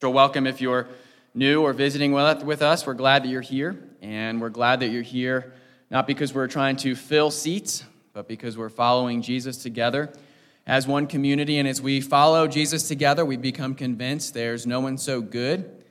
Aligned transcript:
So, 0.00 0.10
welcome 0.10 0.46
if 0.46 0.60
you're 0.60 0.88
new 1.34 1.62
or 1.62 1.72
visiting 1.72 2.12
with 2.12 2.62
us. 2.62 2.84
We're 2.84 2.94
glad 2.94 3.22
that 3.22 3.28
you're 3.28 3.40
here, 3.40 3.78
and 4.02 4.40
we're 4.40 4.50
glad 4.50 4.80
that 4.80 4.88
you're 4.88 5.02
here 5.02 5.54
not 5.88 6.08
because 6.08 6.34
we're 6.34 6.48
trying 6.48 6.74
to 6.78 6.96
fill 6.96 7.30
seats, 7.30 7.84
but 8.12 8.26
because 8.26 8.58
we're 8.58 8.68
following 8.68 9.22
Jesus 9.22 9.56
together 9.56 10.12
as 10.66 10.88
one 10.88 11.06
community. 11.06 11.58
And 11.58 11.68
as 11.68 11.80
we 11.80 12.00
follow 12.00 12.48
Jesus 12.48 12.88
together, 12.88 13.24
we 13.24 13.36
become 13.36 13.76
convinced 13.76 14.34
there's 14.34 14.66
no 14.66 14.80
one 14.80 14.98
so 14.98 15.20
good 15.20 15.84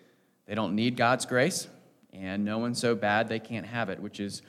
they 0.48 0.54
don't 0.54 0.76
need 0.76 0.98
God's 0.98 1.26
grace, 1.26 1.70
and 2.12 2.44
no 2.44 2.58
one 2.58 2.76
so 2.76 2.96
bad 2.96 3.30
they 3.30 3.40
can't 3.40 3.66
have 3.66 3.90
it, 3.90 4.02
which 4.02 4.20
is 4.20 4.42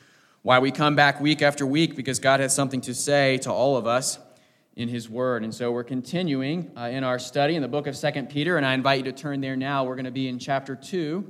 why 0.43 0.59
we 0.59 0.73
come 0.73 0.97
back 0.97 1.21
week 1.21 1.43
after 1.43 1.65
week 1.65 1.95
because 1.95 2.19
God 2.19 2.41
has 2.41 2.53
something 2.53 2.81
to 2.83 2.95
say 2.95 3.39
to 3.39 3.53
all 3.53 3.77
of 3.77 3.87
us 3.87 4.19
in 4.77 4.89
his 4.89 5.09
word. 5.09 5.45
And 5.45 5.55
so 5.55 5.71
we're 5.71 5.85
continuing 5.85 6.71
uh, 6.77 6.83
in 6.83 7.05
our 7.05 7.19
study 7.19 7.55
in 7.55 7.63
the 7.63 7.69
book 7.69 7.87
of 7.87 7.97
Second 7.97 8.29
Peter, 8.29 8.57
and 8.57 8.67
I 8.67 8.75
invite 8.75 8.99
you 8.99 9.05
to 9.05 9.13
turn 9.13 9.41
there 9.41 9.57
now. 9.57 9.85
We're 9.85 9.95
going 9.95 10.05
to 10.07 10.11
be 10.11 10.29
in 10.29 10.39
chapter 10.39 10.75
2, 10.75 11.25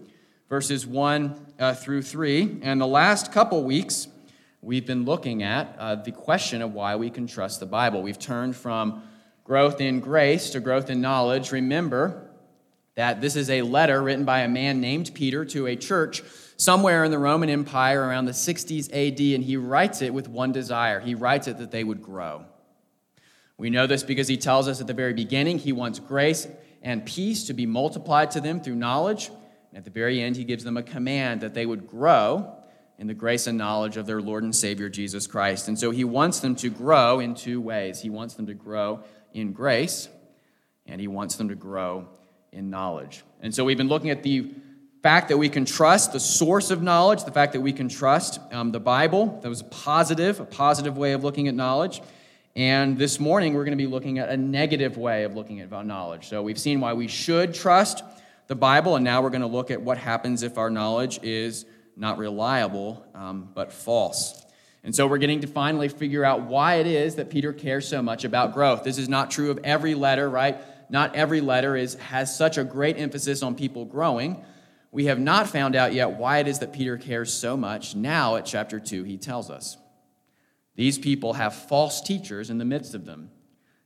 verses 0.49 0.87
1 0.87 1.47
uh, 1.59 1.75
through 1.75 2.03
3. 2.03 2.61
And 2.63 2.81
the 2.81 2.87
last 2.87 3.33
couple 3.33 3.63
weeks, 3.63 4.09
we've 4.63 4.87
been 4.87 5.05
looking 5.05 5.43
at 5.43 5.77
uh, 5.79 5.97
the 5.97 6.13
question 6.13 6.63
of 6.63 6.73
why 6.73 6.97
we 6.97 7.11
can 7.11 7.27
trust 7.27 7.61
the 7.61 7.67
Bible. 7.67 8.03
We've 8.03 8.19
turned 8.19 8.57
from 8.57 9.03
growth 9.45 9.81
in 9.81 10.01
grace 10.01 10.51
to 10.51 10.61
growth 10.61 10.89
in 10.89 11.03
knowledge. 11.03 11.53
Remember 11.53 12.31
that 12.95 13.21
this 13.21 13.37
is 13.37 13.51
a 13.51 13.61
letter 13.61 14.03
written 14.03 14.25
by 14.25 14.41
a 14.41 14.49
man 14.49 14.81
named 14.81 15.13
Peter 15.15 15.45
to 15.45 15.67
a 15.67 15.77
church 15.77 16.23
somewhere 16.57 17.05
in 17.05 17.11
the 17.11 17.19
Roman 17.19 17.51
Empire 17.51 18.01
around 18.01 18.25
the 18.25 18.33
60s 18.33 18.89
AD, 18.91 19.21
and 19.35 19.45
he 19.45 19.59
writes 19.59 20.01
it 20.01 20.15
with 20.15 20.29
one 20.29 20.53
desire. 20.53 21.01
He 21.01 21.15
writes 21.15 21.47
it 21.47 21.59
that 21.59 21.71
they 21.71 21.85
would 21.85 22.01
grow. 22.01 22.47
We 23.57 23.71
know 23.71 23.87
this 23.87 24.03
because 24.03 24.29
he 24.29 24.37
tells 24.37 24.69
us 24.69 24.81
at 24.81 24.87
the 24.87 24.95
very 24.95 25.13
beginning 25.13 25.59
he 25.59 25.73
wants 25.73 25.99
grace 25.99 26.47
and 26.83 27.05
peace 27.05 27.45
to 27.45 27.55
be 27.55 27.67
multiplied 27.67 28.31
to 28.33 28.41
them 28.41 28.61
through 28.61 28.75
knowledge. 28.77 29.31
And 29.71 29.79
at 29.79 29.85
the 29.85 29.91
very 29.91 30.21
end, 30.21 30.37
he 30.37 30.45
gives 30.45 30.65
them 30.65 30.77
a 30.77 30.83
command 30.83 31.41
that 31.41 31.55
they 31.55 31.67
would 31.67 31.87
grow 31.87 32.55
in 32.99 33.07
the 33.07 33.15
grace 33.15 33.47
and 33.47 33.59
knowledge 33.59 33.97
of 33.97 34.07
their 34.07 34.21
Lord 34.21 34.45
and 34.45 34.55
Savior 34.55 34.89
Jesus 34.89 35.27
Christ. 35.27 35.69
And 35.69 35.79
so 35.79 35.91
he 35.91 36.05
wants 36.05 36.41
them 36.41 36.55
to 36.57 36.71
grow 36.71 37.21
in 37.21 37.35
two 37.35 37.61
ways. 37.61 38.01
He 38.01 38.11
wants 38.11 38.35
them 38.35 38.47
to 38.47 38.55
grow 38.55 39.03
in 39.33 39.53
grace, 39.53 40.09
and 40.87 41.01
he 41.01 41.09
wants 41.09 41.37
them 41.37 41.49
to 41.49 41.57
grow 41.57 42.07
in 42.53 42.71
knowledge. 42.71 43.25
And 43.41 43.53
so 43.53 43.65
we've 43.65 43.77
been 43.77 43.89
looking 43.89 44.11
at 44.11 44.23
the 44.23 44.53
fact 45.03 45.29
that 45.29 45.37
we 45.37 45.49
can 45.49 45.65
trust 45.65 46.13
the 46.13 46.21
source 46.21 46.71
of 46.71 46.83
knowledge, 46.83 47.25
the 47.25 47.33
fact 47.33 47.53
that 47.55 47.61
we 47.61 47.73
can 47.73 47.89
trust 47.89 48.41
um, 48.53 48.71
the 48.71 48.81
Bible. 48.81 49.41
That 49.43 49.49
was 49.49 49.61
a 49.61 49.65
positive, 49.65 50.39
a 50.39 50.45
positive 50.45 50.97
way 50.97 51.13
of 51.13 51.25
looking 51.25 51.49
at 51.49 51.55
knowledge. 51.55 52.01
And 52.57 52.97
this 52.97 53.19
morning, 53.19 53.55
we're 53.55 53.65
going 53.65 53.77
to 53.77 53.83
be 53.83 53.89
looking 53.89 54.21
at 54.21 54.29
a 54.29 54.37
negative 54.37 54.97
way 54.97 55.25
of 55.25 55.35
looking 55.35 55.59
at 55.61 55.71
knowledge. 55.85 56.29
So 56.29 56.41
we've 56.41 56.59
seen 56.59 56.81
why 56.81 56.93
we 56.93 57.09
should 57.09 57.53
trust 57.53 58.05
the 58.47 58.55
Bible, 58.55 58.95
and 58.95 59.05
now 59.05 59.23
we're 59.23 59.31
going 59.31 59.41
to 59.41 59.49
look 59.49 59.73
at 59.73 59.83
what 59.83 59.99
happens 59.99 60.45
if 60.45 60.57
our 60.57 60.71
knowledge 60.71 61.19
is 61.25 61.67
not 61.97 62.17
reliable, 62.17 63.05
um, 63.13 63.49
but 63.55 63.73
false. 63.73 64.41
And 64.85 64.95
so 64.95 65.09
we're 65.09 65.19
getting 65.19 65.41
to 65.41 65.49
finally 65.49 65.89
figure 65.89 66.25
out 66.25 66.43
why 66.43 66.75
it 66.75 66.87
is 66.87 67.17
that 67.17 67.29
Peter 67.29 67.53
cares 67.53 67.89
so 67.89 68.01
much 68.03 68.25
about 68.25 68.55
growth. 68.55 68.85
This 68.85 68.99
is 68.99 69.09
not 69.09 69.33
true 69.33 69.51
of 69.51 69.59
every 69.65 69.97
letter, 69.97 70.31
right? 70.31 70.59
Not 70.89 71.17
every 71.17 71.41
letter 71.41 71.75
is, 71.75 71.95
has 71.95 72.37
such 72.37 72.57
a 72.57 72.63
great 72.63 72.97
emphasis 72.99 73.43
on 73.43 73.57
people 73.57 73.85
growing. 73.85 74.45
We 74.93 75.07
have 75.07 75.19
not 75.19 75.49
found 75.49 75.75
out 75.75 75.93
yet 75.93 76.13
why 76.13 76.39
it 76.39 76.47
is 76.47 76.61
that 76.61 76.73
Peter 76.73 76.99
cares 76.99 77.35
so 77.35 77.57
much. 77.57 77.97
Now, 77.97 78.37
at 78.37 78.47
chapter 78.47 78.79
2, 78.79 79.03
he 79.03 79.17
tells 79.17 79.51
us. 79.51 79.77
These 80.77 80.99
people 80.99 81.35
have 81.35 81.55
false 81.55 82.01
teachers 82.01 82.51
in 82.51 82.59
the 82.59 82.65
midst 82.65 82.95
of 82.95 83.05
them. 83.05 83.31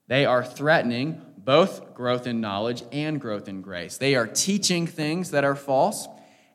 They 0.07 0.25
are 0.25 0.45
threatening 0.45 1.21
both 1.37 1.95
growth 1.95 2.27
in 2.27 2.41
knowledge 2.41 2.83
and 2.93 3.21
growth 3.21 3.49
in 3.49 3.63
grace. 3.63 3.99
They 3.99 4.15
are 4.15 4.27
teaching 4.27 4.87
things 4.87 5.31
that 5.31 5.45
are 5.45 5.55
false, 5.55 6.09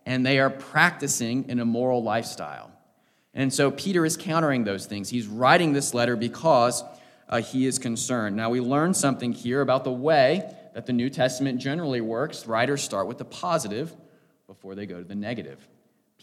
and 0.05 0.25
they 0.25 0.39
are 0.39 0.49
practicing 0.49 1.49
an 1.49 1.59
immoral 1.59 2.03
lifestyle. 2.03 2.71
And 3.33 3.51
so 3.51 3.71
Peter 3.71 4.05
is 4.05 4.17
countering 4.17 4.63
those 4.63 4.85
things. 4.85 5.09
He's 5.09 5.27
writing 5.27 5.73
this 5.73 5.93
letter 5.93 6.15
because 6.15 6.83
uh, 7.27 7.41
he 7.41 7.65
is 7.65 7.79
concerned. 7.79 8.35
Now, 8.35 8.49
we 8.49 8.59
learn 8.59 8.93
something 8.93 9.31
here 9.31 9.61
about 9.61 9.83
the 9.83 9.91
way 9.91 10.53
that 10.73 10.85
the 10.85 10.93
New 10.93 11.09
Testament 11.09 11.59
generally 11.59 12.01
works. 12.01 12.45
Writers 12.45 12.83
start 12.83 13.07
with 13.07 13.17
the 13.17 13.25
positive 13.25 13.95
before 14.47 14.75
they 14.75 14.85
go 14.85 14.99
to 14.99 15.03
the 15.03 15.15
negative. 15.15 15.67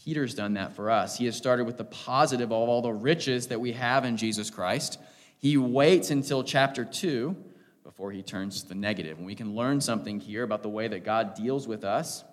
Peter's 0.04 0.34
done 0.34 0.54
that 0.54 0.74
for 0.74 0.90
us. 0.90 1.18
He 1.18 1.26
has 1.26 1.36
started 1.36 1.64
with 1.64 1.76
the 1.76 1.84
positive 1.84 2.50
of 2.52 2.68
all 2.68 2.80
the 2.80 2.92
riches 2.92 3.48
that 3.48 3.60
we 3.60 3.72
have 3.72 4.04
in 4.04 4.16
Jesus 4.16 4.48
Christ. 4.48 4.98
He 5.38 5.56
waits 5.56 6.10
until 6.10 6.42
chapter 6.42 6.84
2 6.84 7.36
before 7.84 8.10
he 8.10 8.22
turns 8.22 8.62
to 8.62 8.68
the 8.68 8.74
negative. 8.74 9.18
And 9.18 9.26
we 9.26 9.34
can 9.34 9.54
learn 9.54 9.80
something 9.80 10.18
here 10.18 10.42
about 10.42 10.62
the 10.62 10.68
way 10.68 10.88
that 10.88 11.04
God 11.04 11.34
deals 11.34 11.68
with 11.68 11.84
us. 11.84 12.24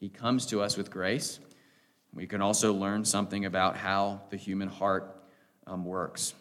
He 0.00 0.08
comes 0.08 0.46
to 0.46 0.60
us 0.60 0.76
with 0.76 0.90
grace. 0.90 1.38
We 2.12 2.26
can 2.26 2.42
also 2.42 2.72
learn 2.72 3.04
something 3.04 3.44
about 3.44 3.76
how 3.76 4.22
the 4.30 4.36
human 4.36 4.68
heart 4.68 5.22
um, 5.66 5.84
works. 5.84 6.34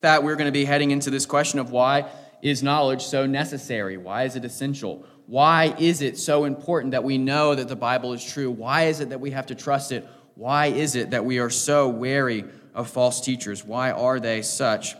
That 0.00 0.22
we're 0.22 0.36
going 0.36 0.46
to 0.46 0.52
be 0.52 0.64
heading 0.64 0.92
into 0.92 1.10
this 1.10 1.26
question 1.26 1.58
of 1.58 1.70
why 1.70 2.06
is 2.40 2.62
knowledge 2.62 3.02
so 3.02 3.26
necessary? 3.26 3.96
Why 3.96 4.24
is 4.24 4.34
it 4.36 4.44
essential? 4.44 5.04
Why 5.26 5.74
is 5.78 6.02
it 6.02 6.18
so 6.18 6.44
important 6.44 6.92
that 6.92 7.02
we 7.02 7.18
know 7.18 7.54
that 7.54 7.68
the 7.68 7.76
Bible 7.76 8.12
is 8.12 8.24
true? 8.24 8.50
Why 8.50 8.84
is 8.84 9.00
it 9.00 9.10
that 9.10 9.20
we 9.20 9.32
have 9.32 9.46
to 9.46 9.54
trust 9.54 9.90
it? 9.90 10.06
Why 10.36 10.66
is 10.66 10.94
it 10.94 11.10
that 11.10 11.24
we 11.24 11.38
are 11.38 11.50
so 11.50 11.88
wary 11.88 12.44
of 12.74 12.88
false 12.88 13.20
teachers? 13.20 13.64
Why 13.64 13.90
are 13.90 14.20
they 14.20 14.42
such 14.42 14.94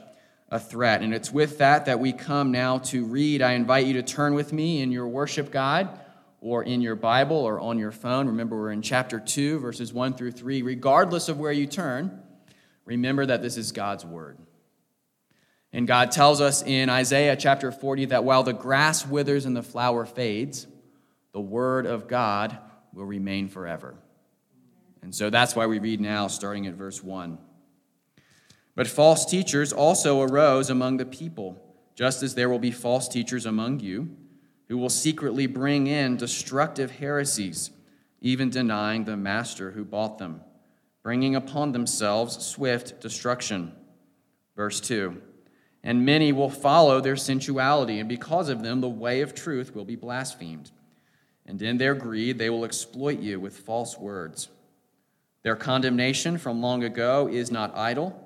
a 0.50 0.58
threat? 0.58 1.02
And 1.02 1.14
it's 1.14 1.30
with 1.30 1.58
that 1.58 1.86
that 1.86 2.00
we 2.00 2.12
come 2.12 2.50
now 2.50 2.78
to 2.78 3.04
read. 3.04 3.40
I 3.40 3.52
invite 3.52 3.86
you 3.86 3.94
to 3.94 4.02
turn 4.02 4.34
with 4.34 4.52
me 4.52 4.82
in 4.82 4.90
your 4.90 5.06
worship 5.06 5.52
guide 5.52 5.88
or 6.40 6.64
in 6.64 6.80
your 6.80 6.96
Bible 6.96 7.36
or 7.36 7.60
on 7.60 7.78
your 7.78 7.92
phone. 7.92 8.26
Remember, 8.26 8.56
we're 8.56 8.72
in 8.72 8.82
chapter 8.82 9.20
2, 9.20 9.60
verses 9.60 9.92
1 9.92 10.14
through 10.14 10.32
3. 10.32 10.62
Regardless 10.62 11.28
of 11.28 11.38
where 11.38 11.52
you 11.52 11.66
turn, 11.66 12.20
remember 12.84 13.26
that 13.26 13.42
this 13.42 13.56
is 13.56 13.70
God's 13.70 14.04
Word. 14.04 14.38
And 15.72 15.86
God 15.86 16.10
tells 16.10 16.40
us 16.40 16.62
in 16.62 16.88
Isaiah 16.88 17.36
chapter 17.36 17.70
40 17.70 18.06
that 18.06 18.24
while 18.24 18.42
the 18.42 18.52
grass 18.52 19.06
withers 19.06 19.44
and 19.44 19.56
the 19.56 19.62
flower 19.62 20.06
fades, 20.06 20.66
the 21.32 21.40
word 21.40 21.86
of 21.86 22.08
God 22.08 22.58
will 22.94 23.04
remain 23.04 23.48
forever. 23.48 23.94
And 25.02 25.14
so 25.14 25.30
that's 25.30 25.54
why 25.54 25.66
we 25.66 25.78
read 25.78 26.00
now, 26.00 26.28
starting 26.28 26.66
at 26.66 26.74
verse 26.74 27.02
1. 27.02 27.38
But 28.74 28.86
false 28.86 29.24
teachers 29.24 29.72
also 29.72 30.22
arose 30.22 30.70
among 30.70 30.96
the 30.96 31.06
people, 31.06 31.62
just 31.94 32.22
as 32.22 32.34
there 32.34 32.48
will 32.48 32.58
be 32.58 32.70
false 32.70 33.08
teachers 33.08 33.46
among 33.46 33.80
you, 33.80 34.16
who 34.68 34.78
will 34.78 34.90
secretly 34.90 35.46
bring 35.46 35.86
in 35.86 36.16
destructive 36.16 36.90
heresies, 36.92 37.70
even 38.20 38.50
denying 38.50 39.04
the 39.04 39.16
master 39.16 39.70
who 39.70 39.84
bought 39.84 40.18
them, 40.18 40.40
bringing 41.02 41.34
upon 41.34 41.72
themselves 41.72 42.44
swift 42.44 43.00
destruction. 43.00 43.72
Verse 44.56 44.80
2 44.80 45.20
and 45.86 46.04
many 46.04 46.32
will 46.32 46.50
follow 46.50 47.00
their 47.00 47.14
sensuality, 47.14 48.00
and 48.00 48.08
because 48.08 48.48
of 48.48 48.60
them, 48.60 48.80
the 48.80 48.88
way 48.88 49.20
of 49.20 49.36
truth 49.36 49.72
will 49.72 49.84
be 49.84 49.94
blasphemed. 49.94 50.72
And 51.46 51.62
in 51.62 51.78
their 51.78 51.94
greed, 51.94 52.38
they 52.38 52.50
will 52.50 52.64
exploit 52.64 53.20
you 53.20 53.38
with 53.38 53.56
false 53.56 53.96
words. 53.96 54.48
Their 55.44 55.54
condemnation 55.54 56.38
from 56.38 56.60
long 56.60 56.82
ago 56.82 57.28
is 57.28 57.52
not 57.52 57.76
idle, 57.76 58.20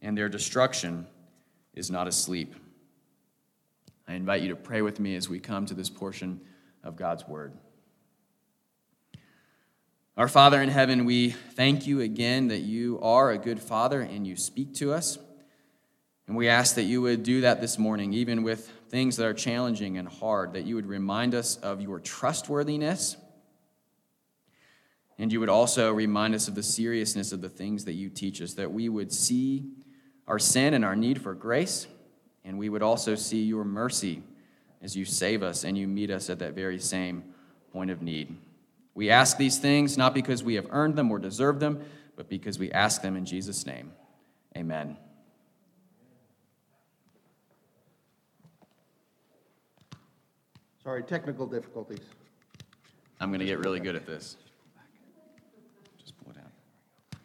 and 0.00 0.16
their 0.16 0.28
destruction 0.28 1.08
is 1.74 1.90
not 1.90 2.06
asleep. 2.06 2.54
I 4.06 4.14
invite 4.14 4.42
you 4.42 4.50
to 4.50 4.56
pray 4.56 4.80
with 4.80 5.00
me 5.00 5.16
as 5.16 5.28
we 5.28 5.40
come 5.40 5.66
to 5.66 5.74
this 5.74 5.90
portion 5.90 6.40
of 6.84 6.94
God's 6.94 7.26
Word. 7.26 7.54
Our 10.16 10.28
Father 10.28 10.62
in 10.62 10.68
heaven, 10.68 11.06
we 11.06 11.30
thank 11.30 11.88
you 11.88 12.02
again 12.02 12.46
that 12.48 12.60
you 12.60 13.00
are 13.02 13.32
a 13.32 13.38
good 13.38 13.60
Father 13.60 14.00
and 14.00 14.24
you 14.24 14.36
speak 14.36 14.74
to 14.74 14.92
us. 14.92 15.18
And 16.28 16.36
we 16.36 16.48
ask 16.48 16.74
that 16.74 16.82
you 16.82 17.00
would 17.00 17.22
do 17.22 17.40
that 17.40 17.62
this 17.62 17.78
morning, 17.78 18.12
even 18.12 18.42
with 18.42 18.68
things 18.90 19.16
that 19.16 19.26
are 19.26 19.34
challenging 19.34 19.96
and 19.96 20.06
hard, 20.06 20.52
that 20.52 20.66
you 20.66 20.74
would 20.74 20.86
remind 20.86 21.34
us 21.34 21.56
of 21.56 21.80
your 21.80 21.98
trustworthiness. 21.98 23.16
And 25.18 25.32
you 25.32 25.40
would 25.40 25.48
also 25.48 25.90
remind 25.90 26.34
us 26.34 26.46
of 26.46 26.54
the 26.54 26.62
seriousness 26.62 27.32
of 27.32 27.40
the 27.40 27.48
things 27.48 27.86
that 27.86 27.94
you 27.94 28.10
teach 28.10 28.42
us, 28.42 28.52
that 28.54 28.70
we 28.70 28.90
would 28.90 29.10
see 29.10 29.70
our 30.26 30.38
sin 30.38 30.74
and 30.74 30.84
our 30.84 30.94
need 30.94 31.20
for 31.20 31.32
grace, 31.32 31.86
and 32.44 32.58
we 32.58 32.68
would 32.68 32.82
also 32.82 33.14
see 33.14 33.42
your 33.42 33.64
mercy 33.64 34.22
as 34.82 34.94
you 34.94 35.06
save 35.06 35.42
us 35.42 35.64
and 35.64 35.78
you 35.78 35.88
meet 35.88 36.10
us 36.10 36.28
at 36.28 36.38
that 36.40 36.52
very 36.52 36.78
same 36.78 37.24
point 37.72 37.90
of 37.90 38.02
need. 38.02 38.36
We 38.94 39.08
ask 39.08 39.38
these 39.38 39.56
things 39.56 39.96
not 39.96 40.12
because 40.12 40.44
we 40.44 40.56
have 40.56 40.66
earned 40.70 40.96
them 40.96 41.10
or 41.10 41.18
deserved 41.18 41.60
them, 41.60 41.82
but 42.16 42.28
because 42.28 42.58
we 42.58 42.70
ask 42.70 43.00
them 43.00 43.16
in 43.16 43.24
Jesus' 43.24 43.64
name. 43.64 43.92
Amen. 44.54 44.98
Sorry, 50.88 51.02
technical 51.02 51.46
difficulties. 51.46 52.00
I'm 53.20 53.28
going 53.28 53.40
to 53.40 53.44
get 53.44 53.58
really 53.58 53.78
good 53.78 53.94
at 53.94 54.06
this. 54.06 54.38
Just 56.00 56.14
pull 56.24 56.32
it 56.32 56.38
out. 56.38 57.18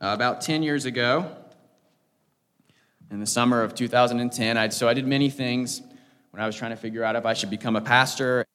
Uh, 0.00 0.14
about 0.14 0.42
10 0.42 0.62
years 0.62 0.84
ago, 0.84 1.28
in 3.10 3.18
the 3.18 3.26
summer 3.26 3.64
of 3.64 3.74
2010. 3.74 4.56
I'd, 4.56 4.72
so 4.72 4.88
I 4.88 4.94
did 4.94 5.08
many 5.08 5.28
things 5.28 5.82
when 6.30 6.40
I 6.40 6.46
was 6.46 6.54
trying 6.54 6.70
to 6.70 6.76
figure 6.76 7.02
out 7.02 7.16
if 7.16 7.26
I 7.26 7.34
should 7.34 7.50
become 7.50 7.74
a 7.74 7.80
pastor. 7.80 8.46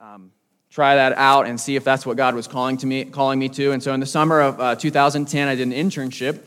Um, 0.00 0.30
try 0.70 0.94
that 0.94 1.14
out 1.14 1.48
and 1.48 1.60
see 1.60 1.74
if 1.74 1.82
that's 1.82 2.06
what 2.06 2.16
God 2.16 2.36
was 2.36 2.46
calling 2.46 2.76
to 2.76 2.86
me, 2.86 3.06
calling 3.06 3.40
me 3.40 3.48
to. 3.48 3.72
And 3.72 3.82
so 3.82 3.92
in 3.92 3.98
the 3.98 4.06
summer 4.06 4.40
of 4.40 4.60
uh, 4.60 4.76
2010, 4.76 5.48
I 5.48 5.56
did 5.56 5.66
an 5.66 5.74
internship 5.74 6.44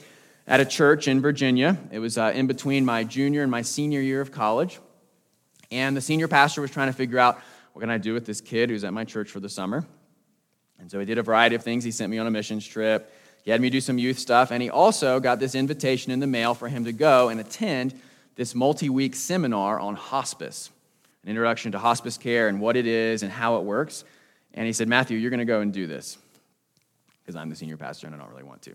at 0.49 0.59
a 0.59 0.65
church 0.65 1.07
in 1.07 1.21
Virginia. 1.21 1.77
It 1.91 1.99
was 1.99 2.17
uh, 2.17 2.31
in 2.33 2.47
between 2.47 2.83
my 2.83 3.03
junior 3.03 3.43
and 3.43 3.51
my 3.51 3.61
senior 3.61 4.01
year 4.01 4.19
of 4.19 4.31
college. 4.31 4.79
And 5.71 5.95
the 5.95 6.01
senior 6.01 6.27
pastor 6.27 6.59
was 6.59 6.71
trying 6.71 6.87
to 6.87 6.93
figure 6.93 7.19
out 7.19 7.39
what 7.71 7.81
can 7.81 7.91
I 7.91 7.99
do 7.99 8.15
with 8.15 8.25
this 8.25 8.41
kid 8.41 8.71
who's 8.71 8.83
at 8.83 8.91
my 8.91 9.05
church 9.05 9.29
for 9.29 9.39
the 9.39 9.47
summer. 9.47 9.85
And 10.79 10.89
so 10.89 10.99
he 10.99 11.05
did 11.05 11.19
a 11.19 11.23
variety 11.23 11.55
of 11.55 11.63
things. 11.63 11.83
He 11.83 11.91
sent 11.91 12.09
me 12.09 12.17
on 12.17 12.25
a 12.25 12.31
missions 12.31 12.65
trip. 12.65 13.13
He 13.43 13.51
had 13.51 13.61
me 13.61 13.69
do 13.69 13.79
some 13.79 13.99
youth 13.99 14.17
stuff. 14.17 14.49
And 14.51 14.63
he 14.63 14.71
also 14.71 15.19
got 15.19 15.39
this 15.39 15.53
invitation 15.53 16.11
in 16.11 16.19
the 16.19 16.27
mail 16.27 16.55
for 16.55 16.67
him 16.67 16.83
to 16.85 16.91
go 16.91 17.29
and 17.29 17.39
attend 17.39 17.93
this 18.35 18.55
multi 18.55 18.89
week 18.89 19.15
seminar 19.15 19.79
on 19.79 19.95
hospice 19.95 20.71
an 21.23 21.29
introduction 21.29 21.73
to 21.73 21.77
hospice 21.77 22.17
care 22.17 22.47
and 22.47 22.61
what 22.61 22.77
it 22.77 22.87
is 22.87 23.23
and 23.23 23.31
how 23.31 23.57
it 23.57 23.63
works. 23.63 24.05
And 24.53 24.65
he 24.65 24.73
said, 24.73 24.87
Matthew, 24.87 25.17
you're 25.17 25.29
going 25.29 25.39
to 25.39 25.45
go 25.45 25.59
and 25.59 25.73
do 25.73 25.85
this 25.85 26.17
because 27.21 27.35
I'm 27.35 27.49
the 27.49 27.55
senior 27.55 27.77
pastor 27.77 28.07
and 28.07 28.15
I 28.15 28.19
don't 28.19 28.29
really 28.29 28.43
want 28.43 28.61
to. 28.63 28.73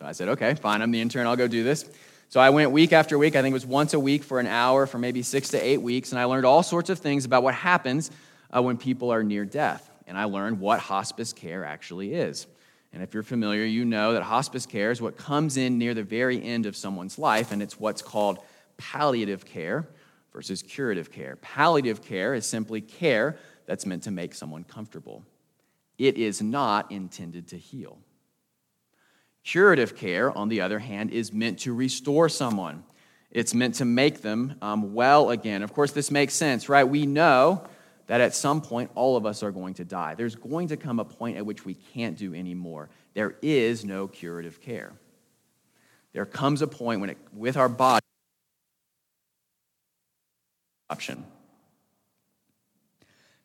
So 0.00 0.06
I 0.06 0.12
said, 0.12 0.30
okay, 0.30 0.54
fine, 0.54 0.80
I'm 0.80 0.90
the 0.90 1.00
intern, 1.00 1.26
I'll 1.26 1.36
go 1.36 1.46
do 1.46 1.62
this. 1.62 1.84
So 2.30 2.40
I 2.40 2.48
went 2.48 2.70
week 2.70 2.94
after 2.94 3.18
week. 3.18 3.36
I 3.36 3.42
think 3.42 3.52
it 3.52 3.54
was 3.54 3.66
once 3.66 3.92
a 3.92 4.00
week 4.00 4.22
for 4.22 4.40
an 4.40 4.46
hour 4.46 4.86
for 4.86 4.98
maybe 4.98 5.20
six 5.20 5.50
to 5.50 5.58
eight 5.58 5.82
weeks. 5.82 6.12
And 6.12 6.18
I 6.18 6.24
learned 6.24 6.46
all 6.46 6.62
sorts 6.62 6.88
of 6.88 6.98
things 6.98 7.26
about 7.26 7.42
what 7.42 7.54
happens 7.54 8.10
uh, 8.56 8.62
when 8.62 8.78
people 8.78 9.12
are 9.12 9.22
near 9.22 9.44
death. 9.44 9.90
And 10.06 10.16
I 10.16 10.24
learned 10.24 10.58
what 10.58 10.80
hospice 10.80 11.34
care 11.34 11.66
actually 11.66 12.14
is. 12.14 12.46
And 12.94 13.02
if 13.02 13.12
you're 13.12 13.22
familiar, 13.22 13.64
you 13.64 13.84
know 13.84 14.14
that 14.14 14.22
hospice 14.22 14.64
care 14.64 14.90
is 14.90 15.02
what 15.02 15.18
comes 15.18 15.58
in 15.58 15.76
near 15.76 15.92
the 15.92 16.02
very 16.02 16.42
end 16.42 16.66
of 16.66 16.76
someone's 16.76 17.18
life, 17.18 17.52
and 17.52 17.62
it's 17.62 17.78
what's 17.78 18.00
called 18.00 18.38
palliative 18.78 19.44
care 19.44 19.86
versus 20.32 20.62
curative 20.62 21.12
care. 21.12 21.36
Palliative 21.36 22.02
care 22.02 22.34
is 22.34 22.46
simply 22.46 22.80
care 22.80 23.36
that's 23.66 23.84
meant 23.84 24.04
to 24.04 24.10
make 24.10 24.34
someone 24.34 24.64
comfortable, 24.64 25.24
it 25.98 26.16
is 26.16 26.40
not 26.40 26.90
intended 26.90 27.48
to 27.48 27.58
heal. 27.58 27.98
Curative 29.44 29.96
care, 29.96 30.36
on 30.36 30.48
the 30.48 30.60
other 30.60 30.78
hand, 30.78 31.10
is 31.10 31.32
meant 31.32 31.60
to 31.60 31.74
restore 31.74 32.28
someone. 32.28 32.84
It's 33.30 33.54
meant 33.54 33.76
to 33.76 33.84
make 33.84 34.22
them 34.22 34.56
um, 34.60 34.92
well 34.92 35.30
again. 35.30 35.62
Of 35.62 35.72
course, 35.72 35.92
this 35.92 36.10
makes 36.10 36.34
sense, 36.34 36.68
right? 36.68 36.84
We 36.84 37.06
know 37.06 37.64
that 38.06 38.20
at 38.20 38.34
some 38.34 38.60
point 38.60 38.90
all 38.94 39.16
of 39.16 39.24
us 39.24 39.42
are 39.42 39.52
going 39.52 39.74
to 39.74 39.84
die. 39.84 40.14
There's 40.14 40.34
going 40.34 40.68
to 40.68 40.76
come 40.76 40.98
a 40.98 41.04
point 41.04 41.36
at 41.36 41.46
which 41.46 41.64
we 41.64 41.74
can't 41.74 42.18
do 42.18 42.34
anymore. 42.34 42.90
There 43.14 43.36
is 43.40 43.84
no 43.84 44.08
curative 44.08 44.60
care. 44.60 44.92
There 46.12 46.26
comes 46.26 46.60
a 46.60 46.66
point 46.66 47.00
when, 47.00 47.10
it, 47.10 47.18
with 47.32 47.56
our 47.56 47.68
body, 47.68 48.04
option. 50.90 51.24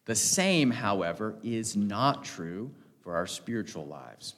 The 0.05 0.15
same, 0.15 0.71
however, 0.71 1.35
is 1.43 1.75
not 1.75 2.25
true 2.25 2.71
for 3.01 3.15
our 3.15 3.27
spiritual 3.27 3.85
lives. 3.85 4.33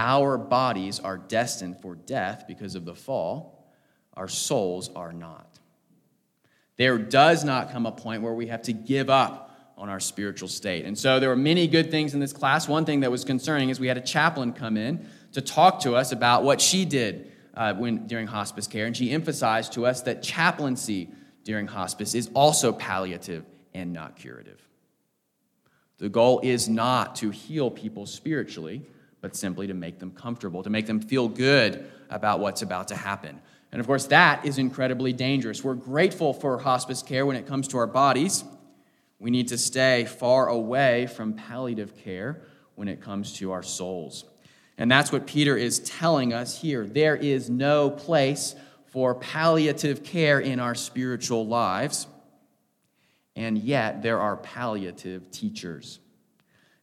Our 0.00 0.38
bodies 0.38 0.98
are 0.98 1.18
destined 1.18 1.82
for 1.82 1.94
death 1.94 2.46
because 2.48 2.74
of 2.74 2.86
the 2.86 2.94
fall, 2.94 3.70
our 4.14 4.28
souls 4.28 4.88
are 4.96 5.12
not. 5.12 5.58
There 6.78 6.96
does 6.96 7.44
not 7.44 7.70
come 7.70 7.84
a 7.84 7.92
point 7.92 8.22
where 8.22 8.32
we 8.32 8.46
have 8.46 8.62
to 8.62 8.72
give 8.72 9.10
up 9.10 9.74
on 9.76 9.90
our 9.90 10.00
spiritual 10.00 10.48
state. 10.48 10.86
And 10.86 10.98
so 10.98 11.20
there 11.20 11.28
were 11.28 11.36
many 11.36 11.66
good 11.66 11.90
things 11.90 12.14
in 12.14 12.20
this 12.20 12.32
class. 12.32 12.66
One 12.66 12.86
thing 12.86 13.00
that 13.00 13.10
was 13.10 13.26
concerning 13.26 13.68
is 13.68 13.78
we 13.78 13.88
had 13.88 13.98
a 13.98 14.02
chaplain 14.02 14.54
come 14.54 14.78
in 14.78 15.06
to 15.32 15.42
talk 15.42 15.80
to 15.80 15.96
us 15.96 16.12
about 16.12 16.44
what 16.44 16.62
she 16.62 16.86
did 16.86 17.30
uh, 17.52 17.74
when, 17.74 18.06
during 18.06 18.26
hospice 18.26 18.66
care, 18.66 18.86
and 18.86 18.96
she 18.96 19.10
emphasized 19.10 19.74
to 19.74 19.84
us 19.84 20.00
that 20.02 20.22
chaplaincy 20.22 21.10
during 21.44 21.66
hospice 21.66 22.14
is 22.14 22.30
also 22.32 22.72
palliative 22.72 23.44
and 23.74 23.92
not 23.92 24.16
curative. 24.16 24.66
The 25.98 26.08
goal 26.08 26.40
is 26.42 26.70
not 26.70 27.16
to 27.16 27.28
heal 27.28 27.70
people 27.70 28.06
spiritually, 28.06 28.86
but 29.20 29.36
simply 29.36 29.66
to 29.66 29.74
make 29.74 29.98
them 29.98 30.10
comfortable, 30.10 30.62
to 30.62 30.70
make 30.70 30.86
them 30.86 31.00
feel 31.00 31.28
good 31.28 31.90
about 32.08 32.40
what's 32.40 32.62
about 32.62 32.88
to 32.88 32.96
happen. 32.96 33.40
And 33.72 33.80
of 33.80 33.86
course, 33.86 34.06
that 34.06 34.44
is 34.44 34.58
incredibly 34.58 35.12
dangerous. 35.12 35.62
We're 35.62 35.74
grateful 35.74 36.32
for 36.32 36.58
hospice 36.58 37.02
care 37.02 37.24
when 37.24 37.36
it 37.36 37.46
comes 37.46 37.68
to 37.68 37.78
our 37.78 37.86
bodies. 37.86 38.44
We 39.18 39.30
need 39.30 39.48
to 39.48 39.58
stay 39.58 40.06
far 40.06 40.48
away 40.48 41.06
from 41.06 41.34
palliative 41.34 41.96
care 41.96 42.42
when 42.74 42.88
it 42.88 43.00
comes 43.00 43.34
to 43.34 43.52
our 43.52 43.62
souls. 43.62 44.24
And 44.78 44.90
that's 44.90 45.12
what 45.12 45.26
Peter 45.26 45.56
is 45.56 45.80
telling 45.80 46.32
us 46.32 46.58
here. 46.58 46.86
There 46.86 47.14
is 47.14 47.50
no 47.50 47.90
place 47.90 48.54
for 48.86 49.14
palliative 49.14 50.02
care 50.02 50.40
in 50.40 50.58
our 50.58 50.74
spiritual 50.74 51.46
lives, 51.46 52.06
and 53.36 53.58
yet 53.58 54.02
there 54.02 54.18
are 54.18 54.36
palliative 54.38 55.30
teachers. 55.30 56.00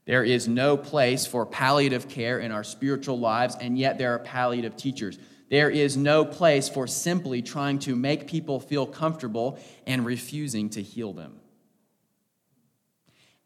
There 0.07 0.23
is 0.23 0.47
no 0.47 0.75
place 0.75 1.27
for 1.27 1.45
palliative 1.45 2.09
care 2.09 2.39
in 2.39 2.51
our 2.51 2.63
spiritual 2.63 3.19
lives, 3.19 3.55
and 3.61 3.77
yet 3.77 3.99
there 3.99 4.15
are 4.15 4.19
palliative 4.19 4.75
teachers. 4.75 5.19
There 5.51 5.69
is 5.69 5.95
no 5.95 6.25
place 6.25 6.67
for 6.67 6.87
simply 6.87 7.43
trying 7.43 7.77
to 7.79 7.95
make 7.95 8.27
people 8.27 8.59
feel 8.59 8.87
comfortable 8.87 9.59
and 9.85 10.03
refusing 10.03 10.71
to 10.71 10.81
heal 10.81 11.13
them. 11.13 11.39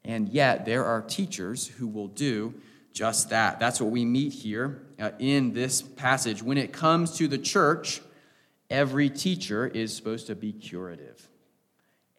And 0.06 0.30
yet 0.30 0.66
there 0.66 0.86
are 0.86 1.02
teachers 1.02 1.68
who 1.68 1.88
will 1.88 2.08
do 2.08 2.54
just 2.94 3.32
that. 3.32 3.60
That's 3.60 3.82
what 3.82 3.92
we 3.92 4.06
meet 4.06 4.32
here 4.32 4.82
uh, 5.00 5.12
in 5.20 5.54
this 5.54 5.82
passage. 5.82 6.42
When 6.42 6.58
it 6.58 6.72
comes 6.72 7.18
to 7.18 7.28
the 7.28 7.38
church, 7.38 8.02
Every 8.72 9.10
teacher 9.10 9.68
is 9.68 9.94
supposed 9.94 10.28
to 10.28 10.36
be 10.36 10.54
curative. 10.54 11.28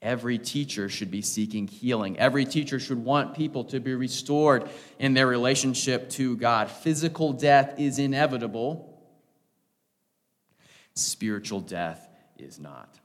Every 0.02 0.36
teacher 0.36 0.88
should 0.88 1.12
be 1.12 1.22
seeking 1.22 1.68
healing. 1.68 2.18
Every 2.18 2.44
teacher 2.44 2.80
should 2.80 3.04
want 3.04 3.36
people 3.36 3.62
to 3.66 3.78
be 3.78 3.94
restored 3.94 4.68
in 4.98 5.14
their 5.14 5.28
relationship 5.28 6.10
to 6.10 6.36
God. 6.36 6.68
Physical 6.68 7.32
death 7.32 7.78
is 7.78 8.00
inevitable, 8.00 9.00
spiritual 10.94 11.60
death 11.60 12.08
is 12.36 12.58
not. 12.58 12.98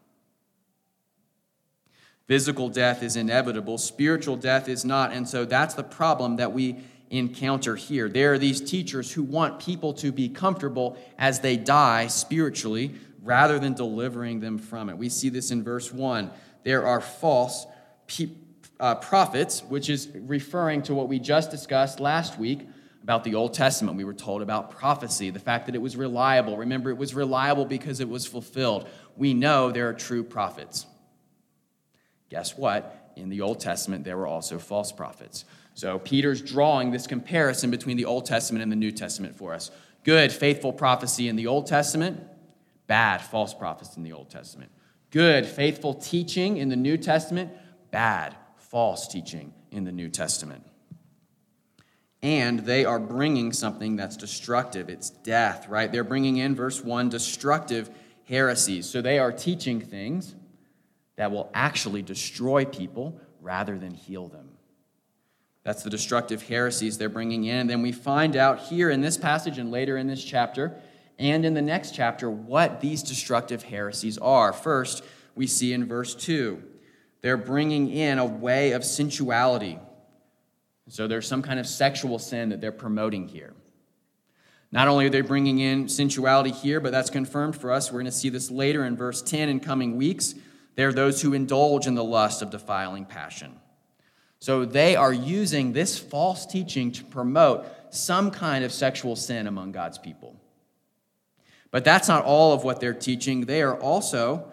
Physical 2.25 2.67
death 2.67 3.03
is 3.03 3.15
inevitable, 3.15 3.77
spiritual 3.77 4.35
death 4.35 4.67
is 4.67 4.83
not. 4.83 5.13
And 5.13 5.29
so 5.29 5.45
that's 5.45 5.75
the 5.75 5.83
problem 5.83 6.37
that 6.37 6.51
we 6.51 6.77
encounter 7.11 7.75
here. 7.75 8.09
There 8.09 8.33
are 8.33 8.37
these 8.39 8.59
teachers 8.59 9.11
who 9.11 9.23
want 9.23 9.59
people 9.59 9.93
to 9.93 10.11
be 10.11 10.29
comfortable 10.29 10.97
as 11.19 11.41
they 11.41 11.57
die 11.57 12.07
spiritually 12.07 12.95
rather 13.21 13.59
than 13.59 13.73
delivering 13.73 14.39
them 14.39 14.57
from 14.57 14.89
it. 14.89 14.97
We 14.97 15.09
see 15.09 15.29
this 15.29 15.51
in 15.51 15.63
verse 15.63 15.93
1. 15.93 16.31
There 16.67 16.85
are 16.85 16.99
false 16.99 17.65
pe- 18.07 18.27
uh, 18.77 18.95
prophets, 18.95 19.63
which 19.63 19.89
is 19.89 20.09
referring 20.13 20.81
to 20.81 20.93
what 20.93 21.07
we 21.07 21.17
just 21.17 21.49
discussed 21.49 22.01
last 22.01 22.37
week 22.37 22.67
about 23.01 23.23
the 23.23 23.35
Old 23.35 23.53
Testament. 23.53 23.95
We 23.95 24.03
were 24.03 24.13
told 24.13 24.41
about 24.41 24.71
prophecy, 24.71 25.29
the 25.29 25.39
fact 25.39 25.67
that 25.67 25.75
it 25.75 25.81
was 25.81 25.95
reliable. 25.95 26.57
Remember, 26.57 26.89
it 26.89 26.97
was 26.97 27.13
reliable 27.13 27.63
because 27.63 28.01
it 28.01 28.09
was 28.09 28.27
fulfilled. 28.27 28.85
We 29.15 29.33
know 29.33 29.71
there 29.71 29.87
are 29.87 29.93
true 29.93 30.25
prophets. 30.25 30.85
Guess 32.29 32.57
what? 32.57 33.13
In 33.15 33.29
the 33.29 33.39
Old 33.39 33.61
Testament, 33.61 34.03
there 34.03 34.17
were 34.17 34.27
also 34.27 34.59
false 34.59 34.91
prophets. 34.91 35.45
So 35.73 35.99
Peter's 35.99 36.41
drawing 36.41 36.91
this 36.91 37.07
comparison 37.07 37.71
between 37.71 37.95
the 37.95 38.03
Old 38.03 38.25
Testament 38.25 38.61
and 38.61 38.69
the 38.69 38.75
New 38.75 38.91
Testament 38.91 39.37
for 39.37 39.53
us. 39.53 39.71
Good, 40.03 40.33
faithful 40.33 40.73
prophecy 40.73 41.29
in 41.29 41.37
the 41.37 41.47
Old 41.47 41.65
Testament, 41.65 42.19
bad 42.87 43.21
false 43.21 43.53
prophets 43.53 43.95
in 43.95 44.03
the 44.03 44.11
Old 44.11 44.29
Testament. 44.29 44.69
Good, 45.11 45.45
faithful 45.45 45.93
teaching 45.93 46.57
in 46.57 46.69
the 46.69 46.75
New 46.75 46.97
Testament, 46.97 47.51
bad 47.91 48.35
false 48.57 49.07
teaching 49.07 49.53
in 49.71 49.85
the 49.85 49.91
New 49.91 50.09
Testament. 50.09 50.63
And 52.21 52.59
they 52.59 52.83
are 52.83 52.99
bringing 52.99 53.53
something 53.53 53.95
that's 53.95 54.17
destructive. 54.17 54.89
It's 54.89 55.09
death, 55.09 55.69
right? 55.69 55.91
They're 55.91 56.03
bringing 56.03 56.37
in, 56.37 56.55
verse 56.55 56.83
1, 56.83 57.09
destructive 57.09 57.89
heresies. 58.27 58.89
So 58.89 59.01
they 59.01 59.19
are 59.19 59.31
teaching 59.31 59.79
things 59.79 60.35
that 61.15 61.31
will 61.31 61.49
actually 61.53 62.01
destroy 62.01 62.65
people 62.65 63.19
rather 63.41 63.77
than 63.77 63.93
heal 63.93 64.27
them. 64.27 64.49
That's 65.63 65.83
the 65.83 65.89
destructive 65.89 66.43
heresies 66.43 66.97
they're 66.97 67.09
bringing 67.09 67.45
in. 67.45 67.57
And 67.57 67.69
then 67.69 67.81
we 67.81 67.91
find 67.91 68.35
out 68.35 68.59
here 68.59 68.89
in 68.89 69.01
this 69.01 69.17
passage 69.17 69.57
and 69.57 69.71
later 69.71 69.97
in 69.97 70.07
this 70.07 70.23
chapter 70.23 70.75
and 71.19 71.45
in 71.45 71.53
the 71.53 71.61
next 71.61 71.95
chapter 71.95 72.29
what 72.29 72.81
these 72.81 73.03
destructive 73.03 73.63
heresies 73.63 74.17
are. 74.17 74.53
First, 74.53 75.03
we 75.35 75.47
see 75.47 75.73
in 75.73 75.85
verse 75.85 76.15
2, 76.15 76.61
they're 77.21 77.37
bringing 77.37 77.89
in 77.89 78.19
a 78.19 78.25
way 78.25 78.71
of 78.71 78.83
sensuality. 78.83 79.79
So 80.89 81.07
there's 81.07 81.27
some 81.27 81.41
kind 81.41 81.59
of 81.59 81.67
sexual 81.67 82.19
sin 82.19 82.49
that 82.49 82.61
they're 82.61 82.71
promoting 82.71 83.27
here. 83.27 83.53
Not 84.71 84.87
only 84.87 85.05
are 85.05 85.09
they 85.09 85.21
bringing 85.21 85.59
in 85.59 85.87
sensuality 85.87 86.51
here, 86.51 86.79
but 86.79 86.91
that's 86.91 87.09
confirmed 87.09 87.55
for 87.55 87.71
us. 87.71 87.89
We're 87.89 87.99
going 87.99 88.05
to 88.05 88.11
see 88.11 88.29
this 88.29 88.51
later 88.51 88.85
in 88.85 88.97
verse 88.97 89.21
10 89.21 89.49
in 89.49 89.59
coming 89.59 89.95
weeks. 89.95 90.35
There 90.75 90.89
are 90.89 90.93
those 90.93 91.21
who 91.21 91.33
indulge 91.33 91.87
in 91.87 91.95
the 91.95 92.03
lust 92.03 92.41
of 92.41 92.49
defiling 92.49 93.05
passion. 93.05 93.59
So 94.39 94.65
they 94.65 94.95
are 94.95 95.13
using 95.13 95.73
this 95.73 95.97
false 95.97 96.45
teaching 96.45 96.91
to 96.93 97.03
promote 97.03 97.65
some 97.89 98.29
kind 98.29 98.63
of 98.63 98.71
sexual 98.71 99.15
sin 99.15 99.47
among 99.47 99.71
God's 99.71 99.97
people. 99.97 100.35
But 101.71 101.83
that's 101.83 102.07
not 102.07 102.23
all 102.23 102.53
of 102.53 102.63
what 102.63 102.79
they're 102.79 102.93
teaching. 102.93 103.41
They 103.41 103.61
are 103.61 103.75
also 103.75 104.51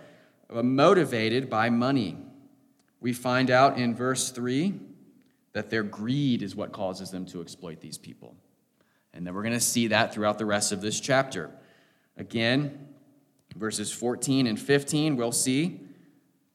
uh, 0.50 0.62
motivated 0.62 1.48
by 1.48 1.70
money. 1.70 2.18
We 3.00 3.12
find 3.12 3.50
out 3.50 3.78
in 3.78 3.94
verse 3.94 4.30
3 4.30 4.74
that 5.52 5.70
their 5.70 5.82
greed 5.82 6.42
is 6.42 6.56
what 6.56 6.72
causes 6.72 7.10
them 7.10 7.24
to 7.26 7.40
exploit 7.40 7.80
these 7.80 7.98
people. 7.98 8.34
And 9.12 9.26
then 9.26 9.34
we're 9.34 9.42
going 9.42 9.54
to 9.54 9.60
see 9.60 9.88
that 9.88 10.12
throughout 10.12 10.38
the 10.38 10.46
rest 10.46 10.72
of 10.72 10.80
this 10.80 10.98
chapter. 10.98 11.50
Again, 12.16 12.88
verses 13.56 13.92
14 13.92 14.46
and 14.46 14.58
15, 14.58 15.16
we'll 15.16 15.32
see 15.32 15.80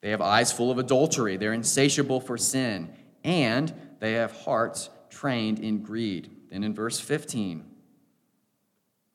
they 0.01 0.11
have 0.11 0.21
eyes 0.21 0.51
full 0.51 0.71
of 0.71 0.77
adultery, 0.77 1.37
they're 1.37 1.53
insatiable 1.53 2.21
for 2.21 2.37
sin, 2.37 2.93
and 3.23 3.73
they 3.99 4.13
have 4.13 4.31
hearts 4.31 4.89
trained 5.09 5.59
in 5.59 5.81
greed. 5.81 6.29
Then 6.49 6.63
in 6.63 6.73
verse 6.73 6.99
15, 6.99 7.65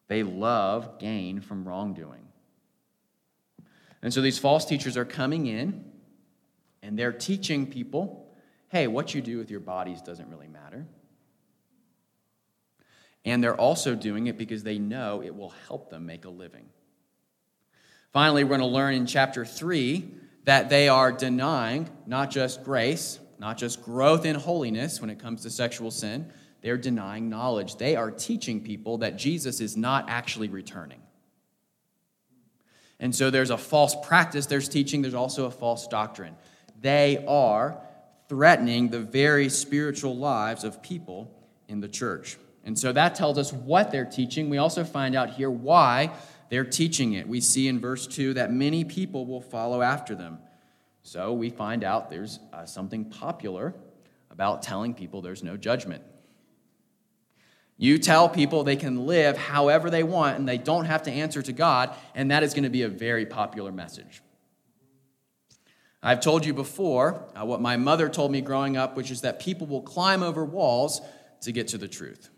they 0.09 0.23
love 0.23 0.99
gain 0.99 1.41
from 1.41 1.67
wrongdoing. 1.67 2.27
And 4.03 4.13
so 4.13 4.21
these 4.21 4.39
false 4.39 4.65
teachers 4.67 4.97
are 4.97 5.05
coming 5.05 5.47
in 5.47 5.85
and 6.83 6.99
they're 6.99 7.13
teaching 7.13 7.67
people 7.67 8.21
hey, 8.75 8.89
what 8.89 9.15
you 9.15 9.21
do 9.21 9.39
with 9.39 9.53
your 9.53 9.61
bodies 9.61 10.03
doesn't 10.03 10.29
really 10.31 10.49
matter. 10.49 10.85
And 13.25 13.43
they're 13.43 13.57
also 13.57 13.95
doing 13.95 14.27
it 14.27 14.37
because 14.37 14.65
they 14.65 14.79
know 14.81 15.23
it 15.23 15.33
will 15.33 15.55
help 15.69 15.91
them 15.91 16.07
make 16.07 16.25
a 16.25 16.29
living. 16.29 16.67
Finally, 18.13 18.43
we're 18.43 18.49
going 18.49 18.61
to 18.61 18.67
learn 18.67 18.95
in 18.95 19.07
chapter 19.07 19.45
3 19.45 20.09
that 20.43 20.71
they 20.71 20.89
are 20.89 21.13
denying 21.13 21.89
not 22.05 22.33
just 22.33 22.65
grace, 22.65 23.21
not 23.39 23.57
just 23.59 23.81
growth 23.81 24.27
in 24.27 24.35
holiness 24.35 25.01
when 25.01 25.09
it 25.09 25.21
comes 25.21 25.43
to 25.43 25.51
sexual 25.51 25.93
sin, 25.93 26.33
they're 26.64 26.78
denying 26.78 27.28
knowledge. 27.28 27.76
They 27.76 27.94
are 27.94 28.11
teaching 28.11 28.62
people 28.62 28.99
that 28.99 29.18
Jesus 29.18 29.61
is 29.61 29.76
not 29.76 30.09
actually 30.09 30.49
returning. 30.49 31.02
And 32.99 33.14
so 33.14 33.28
there's 33.28 33.50
a 33.50 33.59
false 33.59 33.94
practice, 34.02 34.47
there's 34.47 34.66
teaching, 34.66 35.02
there's 35.02 35.12
also 35.12 35.44
a 35.44 35.50
false 35.50 35.87
doctrine. 35.87 36.35
They 36.80 37.23
are 37.28 37.78
threatening 38.30 38.88
the 38.88 39.00
very 39.00 39.50
spiritual 39.50 40.16
lives 40.16 40.64
of 40.64 40.83
people 40.83 41.30
in 41.68 41.80
the 41.80 41.88
church. 41.88 42.38
And 42.64 42.78
so 42.78 42.92
that 42.92 43.14
tells 43.14 43.37
us 43.37 43.52
what 43.52 43.90
they're 43.90 44.06
teaching. 44.06 44.49
We 44.49 44.56
also 44.56 44.85
find 44.85 45.14
out 45.14 45.28
here 45.28 45.50
why 45.50 46.12
they're 46.49 46.64
teaching 46.64 47.12
it. 47.12 47.28
We 47.28 47.42
see 47.42 47.68
in 47.68 47.78
verse 47.78 48.06
2 48.06 48.35
that 48.35 48.50
many 48.50 48.85
people 48.85 49.26
will 49.26 49.42
follow 49.42 49.83
after 49.83 50.14
them. 50.14 50.38
So 51.02 51.35
we 51.35 51.50
find 51.50 51.85
out 51.85 52.09
there's 52.09 52.38
uh, 52.54 52.64
something 52.64 53.04
popular 53.04 53.75
about 54.30 54.62
telling 54.62 54.94
people 54.94 55.21
there's 55.21 55.42
no 55.42 55.59
judgment. 55.59 56.02
You 57.85 57.99
tell 57.99 58.31
people 58.31 58.64
they 58.64 58.76
can 58.76 59.05
live 59.05 59.37
however 59.37 59.91
they 59.91 60.05
want 60.05 60.38
and 60.38 60.49
they 60.49 60.57
don't 60.57 60.87
have 60.87 61.03
to 61.03 61.11
answer 61.11 61.43
to 61.43 61.53
God, 61.53 61.95
and 62.14 62.31
that 62.31 62.43
is 62.43 62.55
going 62.55 62.64
to 62.64 62.71
be 62.71 62.81
a 62.81 62.88
very 62.88 63.26
popular 63.26 63.71
message. 63.71 64.23
I've 66.03 66.21
told 66.21 66.47
you 66.47 66.55
before 66.55 67.26
uh, 67.38 67.45
what 67.45 67.61
my 67.61 67.76
mother 67.76 68.09
told 68.09 68.33
me 68.33 68.41
growing 68.41 68.79
up, 68.79 68.97
which 68.97 69.11
is 69.11 69.21
that 69.21 69.38
people 69.38 69.67
will 69.67 69.83
climb 69.83 70.23
over 70.23 70.47
walls 70.47 71.03
to 71.43 71.53
get 71.53 71.69
to 71.69 71.79
the 71.79 71.87
truth. 71.87 72.31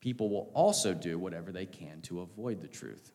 People 0.00 0.30
will 0.30 0.50
also 0.54 0.94
do 0.94 1.18
whatever 1.18 1.52
they 1.52 1.66
can 1.66 2.00
to 2.04 2.22
avoid 2.22 2.62
the 2.62 2.68
truth. 2.68 3.12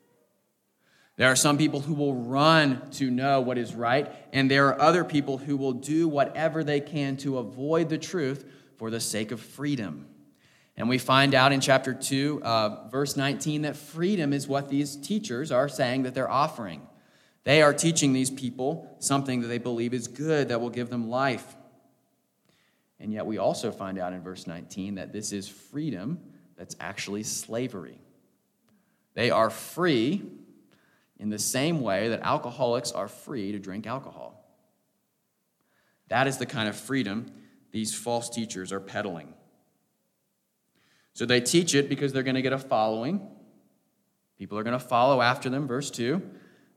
There 1.15 1.31
are 1.31 1.35
some 1.35 1.57
people 1.57 1.79
who 1.79 1.95
will 1.95 2.13
run 2.13 2.87
to 2.91 3.09
know 3.09 3.41
what 3.41 3.57
is 3.57 3.73
right, 3.73 4.11
and 4.31 4.51
there 4.51 4.67
are 4.67 4.79
other 4.79 5.03
people 5.03 5.39
who 5.39 5.57
will 5.57 5.73
do 5.73 6.07
whatever 6.07 6.63
they 6.63 6.79
can 6.79 7.17
to 7.17 7.39
avoid 7.39 7.89
the 7.89 7.97
truth 7.97 8.45
for 8.77 8.91
the 8.91 8.99
sake 8.99 9.31
of 9.31 9.39
freedom. 9.41 10.05
And 10.77 10.87
we 10.87 10.99
find 10.99 11.33
out 11.33 11.51
in 11.51 11.59
chapter 11.59 11.93
2, 11.93 12.43
uh, 12.43 12.87
verse 12.89 13.17
19, 13.17 13.63
that 13.63 13.75
freedom 13.75 14.31
is 14.31 14.47
what 14.47 14.69
these 14.69 14.95
teachers 14.95 15.51
are 15.51 15.67
saying 15.67 16.03
that 16.03 16.13
they're 16.13 16.29
offering. 16.29 16.87
They 17.43 17.63
are 17.63 17.73
teaching 17.73 18.13
these 18.13 18.29
people 18.29 18.95
something 18.99 19.41
that 19.41 19.47
they 19.47 19.57
believe 19.57 19.93
is 19.93 20.07
good 20.07 20.49
that 20.49 20.61
will 20.61 20.69
give 20.69 20.89
them 20.89 21.09
life. 21.09 21.55
And 22.99 23.11
yet, 23.11 23.25
we 23.25 23.39
also 23.39 23.71
find 23.71 23.97
out 23.97 24.13
in 24.13 24.21
verse 24.21 24.45
19 24.45 24.95
that 24.95 25.11
this 25.11 25.31
is 25.31 25.47
freedom 25.47 26.19
that's 26.57 26.75
actually 26.79 27.23
slavery. 27.23 27.99
They 29.13 29.31
are 29.31 29.49
free 29.49 30.23
in 31.17 31.29
the 31.29 31.39
same 31.39 31.81
way 31.81 32.09
that 32.09 32.21
alcoholics 32.21 32.91
are 32.91 33.07
free 33.07 33.51
to 33.51 33.59
drink 33.59 33.87
alcohol. 33.87 34.43
That 36.09 36.27
is 36.27 36.37
the 36.37 36.45
kind 36.45 36.69
of 36.69 36.75
freedom 36.75 37.31
these 37.71 37.95
false 37.95 38.29
teachers 38.29 38.71
are 38.71 38.79
peddling. 38.79 39.33
So 41.17 41.25
they 41.25 41.41
teach 41.41 41.73
it 41.73 41.89
because 41.89 42.13
they're 42.13 42.21
going 42.21 42.35
to 42.35 42.43
get 42.43 42.53
a 42.53 42.59
following. 42.59 43.27
People 44.37 44.55
are 44.59 44.63
going 44.63 44.77
to 44.77 44.85
follow 44.85 45.19
after 45.19 45.49
them, 45.49 45.65
verse 45.67 45.89
2. 45.89 46.21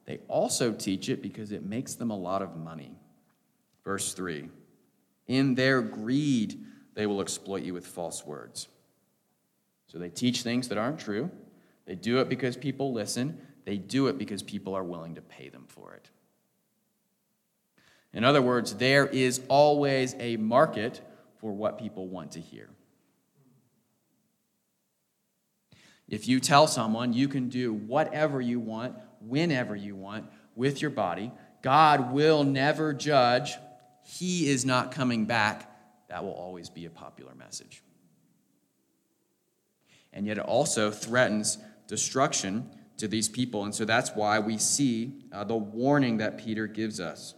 They 0.07 0.21
also 0.29 0.73
teach 0.73 1.11
it 1.11 1.21
because 1.21 1.53
it 1.53 1.63
makes 1.63 1.95
them 1.95 2.11
a 2.11 2.17
lot 2.17 2.41
of 2.41 2.57
money. 2.57 2.97
Verse 3.85 4.15
3 4.15 4.49
In 5.27 5.57
their 5.57 5.83
greed, 5.83 6.59
they 6.95 7.05
will 7.05 7.21
exploit 7.21 7.65
you 7.65 7.75
with 7.75 7.87
false 7.87 8.25
words. 8.25 8.69
So 9.89 9.99
they 9.99 10.09
teach 10.09 10.41
things 10.41 10.69
that 10.69 10.79
aren't 10.79 11.01
true. 11.01 11.31
They 11.85 11.95
do 11.95 12.21
it 12.21 12.31
because 12.31 12.57
people 12.57 12.95
listen. 12.95 13.39
They 13.67 13.77
do 13.77 14.07
it 14.07 14.17
because 14.17 14.43
people 14.43 14.75
are 14.75 14.85
willing 14.85 15.17
to 15.17 15.21
pay 15.21 15.51
them 15.51 15.67
for 15.69 15.93
it. 15.93 16.09
In 18.15 18.25
other 18.25 18.41
words, 18.41 18.73
there 18.77 19.07
is 19.07 19.43
always 19.49 20.15
a 20.19 20.39
market 20.39 21.03
for 21.37 21.53
what 21.53 21.79
people 21.79 22.09
want 22.09 22.31
to 22.33 22.41
hear. 22.41 22.71
If 26.11 26.29
you 26.29 26.41
tell 26.41 26.67
someone 26.67 27.13
you 27.13 27.29
can 27.29 27.49
do 27.49 27.73
whatever 27.73 28.41
you 28.41 28.61
want 28.61 28.97
whenever 29.21 29.77
you 29.77 29.95
want 29.95 30.27
with 30.57 30.83
your 30.83 30.91
body. 30.91 31.31
God 31.63 32.13
will 32.13 32.45
never 32.45 32.93
judge. 32.93 33.55
He 34.05 34.49
is 34.49 34.65
not 34.65 34.93
coming 34.93 35.27
back. 35.27 35.71
That 36.09 36.25
will 36.25 36.33
always 36.33 36.69
be 36.69 36.87
a 36.87 36.91
popular 36.91 37.35
message. 37.35 37.83
And 40.13 40.27
yet 40.27 40.39
it 40.39 40.45
also 40.45 40.91
threatens 40.91 41.59
destruction 41.87 42.71
to 42.97 43.07
these 43.09 43.29
people. 43.29 43.65
And 43.65 43.75
so 43.75 43.85
that's 43.85 44.11
why 44.11 44.39
we 44.41 44.59
see 44.59 45.25
uh, 45.33 45.45
the 45.45 45.57
warning 45.57 46.19
that 46.19 46.39
Peter 46.39 46.67
gives 46.67 47.01
us. 47.01 47.35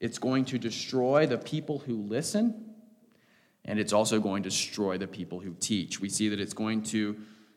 It's 0.00 0.18
going 0.18 0.44
to 0.46 0.58
destroy 0.58 1.26
the 1.26 1.38
people 1.38 1.78
who 1.78 2.02
listen, 2.02 2.73
and 3.64 3.78
it's 3.78 3.92
also 3.92 4.20
going 4.20 4.42
to 4.42 4.50
destroy 4.50 4.98
the 4.98 5.06
people 5.06 5.40
who 5.40 5.54
teach. 5.58 6.00
We 6.00 6.08
see 6.08 6.28
that 6.28 6.40
it's 6.40 6.54
going 6.54 6.82
to 6.84 7.16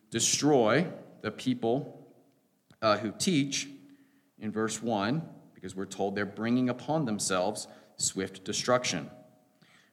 destroy 0.09 0.87
the 1.21 1.31
people 1.31 2.07
uh, 2.81 2.97
who 2.97 3.11
teach 3.17 3.67
in 4.39 4.51
verse 4.51 4.81
1, 4.81 5.21
because 5.53 5.75
we're 5.75 5.85
told 5.85 6.15
they're 6.15 6.25
bringing 6.25 6.69
upon 6.69 7.05
themselves 7.05 7.67
swift 7.97 8.43
destruction. 8.43 9.09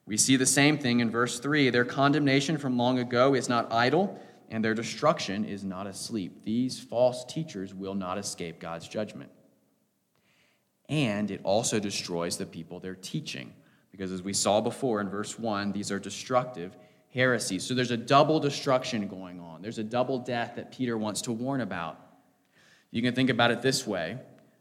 We 0.07 0.17
see 0.17 0.37
the 0.37 0.47
same 0.47 0.79
thing 0.79 1.01
in 1.01 1.11
verse 1.11 1.41
3. 1.41 1.71
Their 1.71 1.85
condemnation 1.85 2.59
from 2.59 2.77
long 2.77 2.99
ago 2.99 3.35
is 3.35 3.49
not 3.49 3.73
idle, 3.73 4.21
and 4.51 4.63
their 4.63 4.75
destruction 4.75 5.45
is 5.45 5.65
not 5.65 5.87
asleep. 5.87 6.45
These 6.45 6.79
false 6.79 7.25
teachers 7.25 7.75
will 7.75 7.95
not 7.95 8.19
escape 8.19 8.61
God's 8.61 8.87
judgment. 8.87 9.31
And 10.89 11.31
it 11.31 11.41
also 11.43 11.81
destroys 11.81 12.37
the 12.37 12.45
people 12.45 12.79
they're 12.79 12.95
teaching, 12.95 13.55
because 13.97 14.11
as 14.11 14.23
we 14.23 14.33
saw 14.33 14.61
before 14.61 15.01
in 15.01 15.09
verse 15.09 15.39
1, 15.39 15.71
these 15.71 15.93
are 15.93 16.01
destructive 16.01 16.77
heresies. 17.11 17.65
So 17.65 17.75
there's 17.75 17.93
a 17.93 17.97
double 17.97 18.41
destruction 18.41 19.07
going 19.07 19.39
on, 19.39 19.63
there's 19.63 19.79
a 19.79 19.85
double 19.85 20.19
death 20.19 20.57
that 20.57 20.73
Peter 20.73 20.99
wants 20.99 21.23
to 21.23 21.33
warn 21.33 21.61
about. 21.61 22.01
You 22.91 23.03
can 23.03 23.15
think 23.15 23.31
about 23.31 23.53
it 23.53 23.63
this 23.63 23.87
way. 23.87 24.19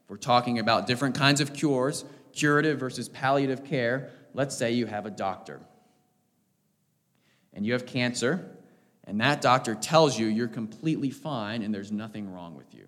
We're 0.08 0.18
talking 0.18 0.60
about 0.60 0.86
different 0.86 1.16
kinds 1.16 1.42
of 1.42 1.52
cures, 1.52 2.06
curative 2.32 2.80
versus 2.80 3.10
palliative 3.10 3.66
care, 3.66 4.12
let's 4.36 4.56
say 4.56 4.74
you 4.74 4.86
have 4.86 5.08
a 5.08 5.12
doctor 5.12 5.62
and 7.56 7.66
you 7.66 7.74
have 7.74 7.88
cancer, 7.88 8.52
and 9.04 9.20
that 9.20 9.42
doctor 9.42 9.74
tells 9.74 10.20
you 10.20 10.28
you're 10.28 10.48
completely 10.48 11.10
fine 11.10 11.64
and 11.64 11.74
there's 11.74 11.92
nothing 11.92 12.32
wrong 12.32 12.56
with 12.56 12.72
you. 12.72 12.86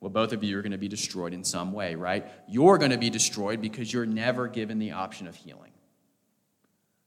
Well, 0.00 0.10
both 0.10 0.32
of 0.32 0.44
you 0.44 0.58
are 0.58 0.62
going 0.62 0.72
to 0.72 0.78
be 0.78 0.88
destroyed 0.88 1.32
in 1.32 1.42
some 1.42 1.72
way, 1.72 1.94
right? 1.94 2.26
You're 2.48 2.78
going 2.78 2.90
to 2.90 2.98
be 2.98 3.10
destroyed 3.10 3.60
because 3.60 3.92
you're 3.92 4.06
never 4.06 4.46
given 4.46 4.78
the 4.78 4.92
option 4.92 5.26
of 5.26 5.34
healing. 5.34 5.72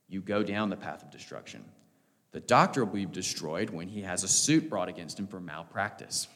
You 0.07 0.21
go 0.21 0.43
down 0.43 0.69
the 0.69 0.75
path 0.75 1.03
of 1.03 1.11
destruction. 1.11 1.63
The 2.31 2.39
doctor 2.39 2.85
will 2.85 2.93
be 2.93 3.05
destroyed 3.05 3.69
when 3.69 3.87
he 3.87 4.01
has 4.01 4.23
a 4.23 4.27
suit 4.27 4.69
brought 4.69 4.89
against 4.89 5.19
him 5.19 5.27
for 5.27 5.39
malpractice. 5.39 6.27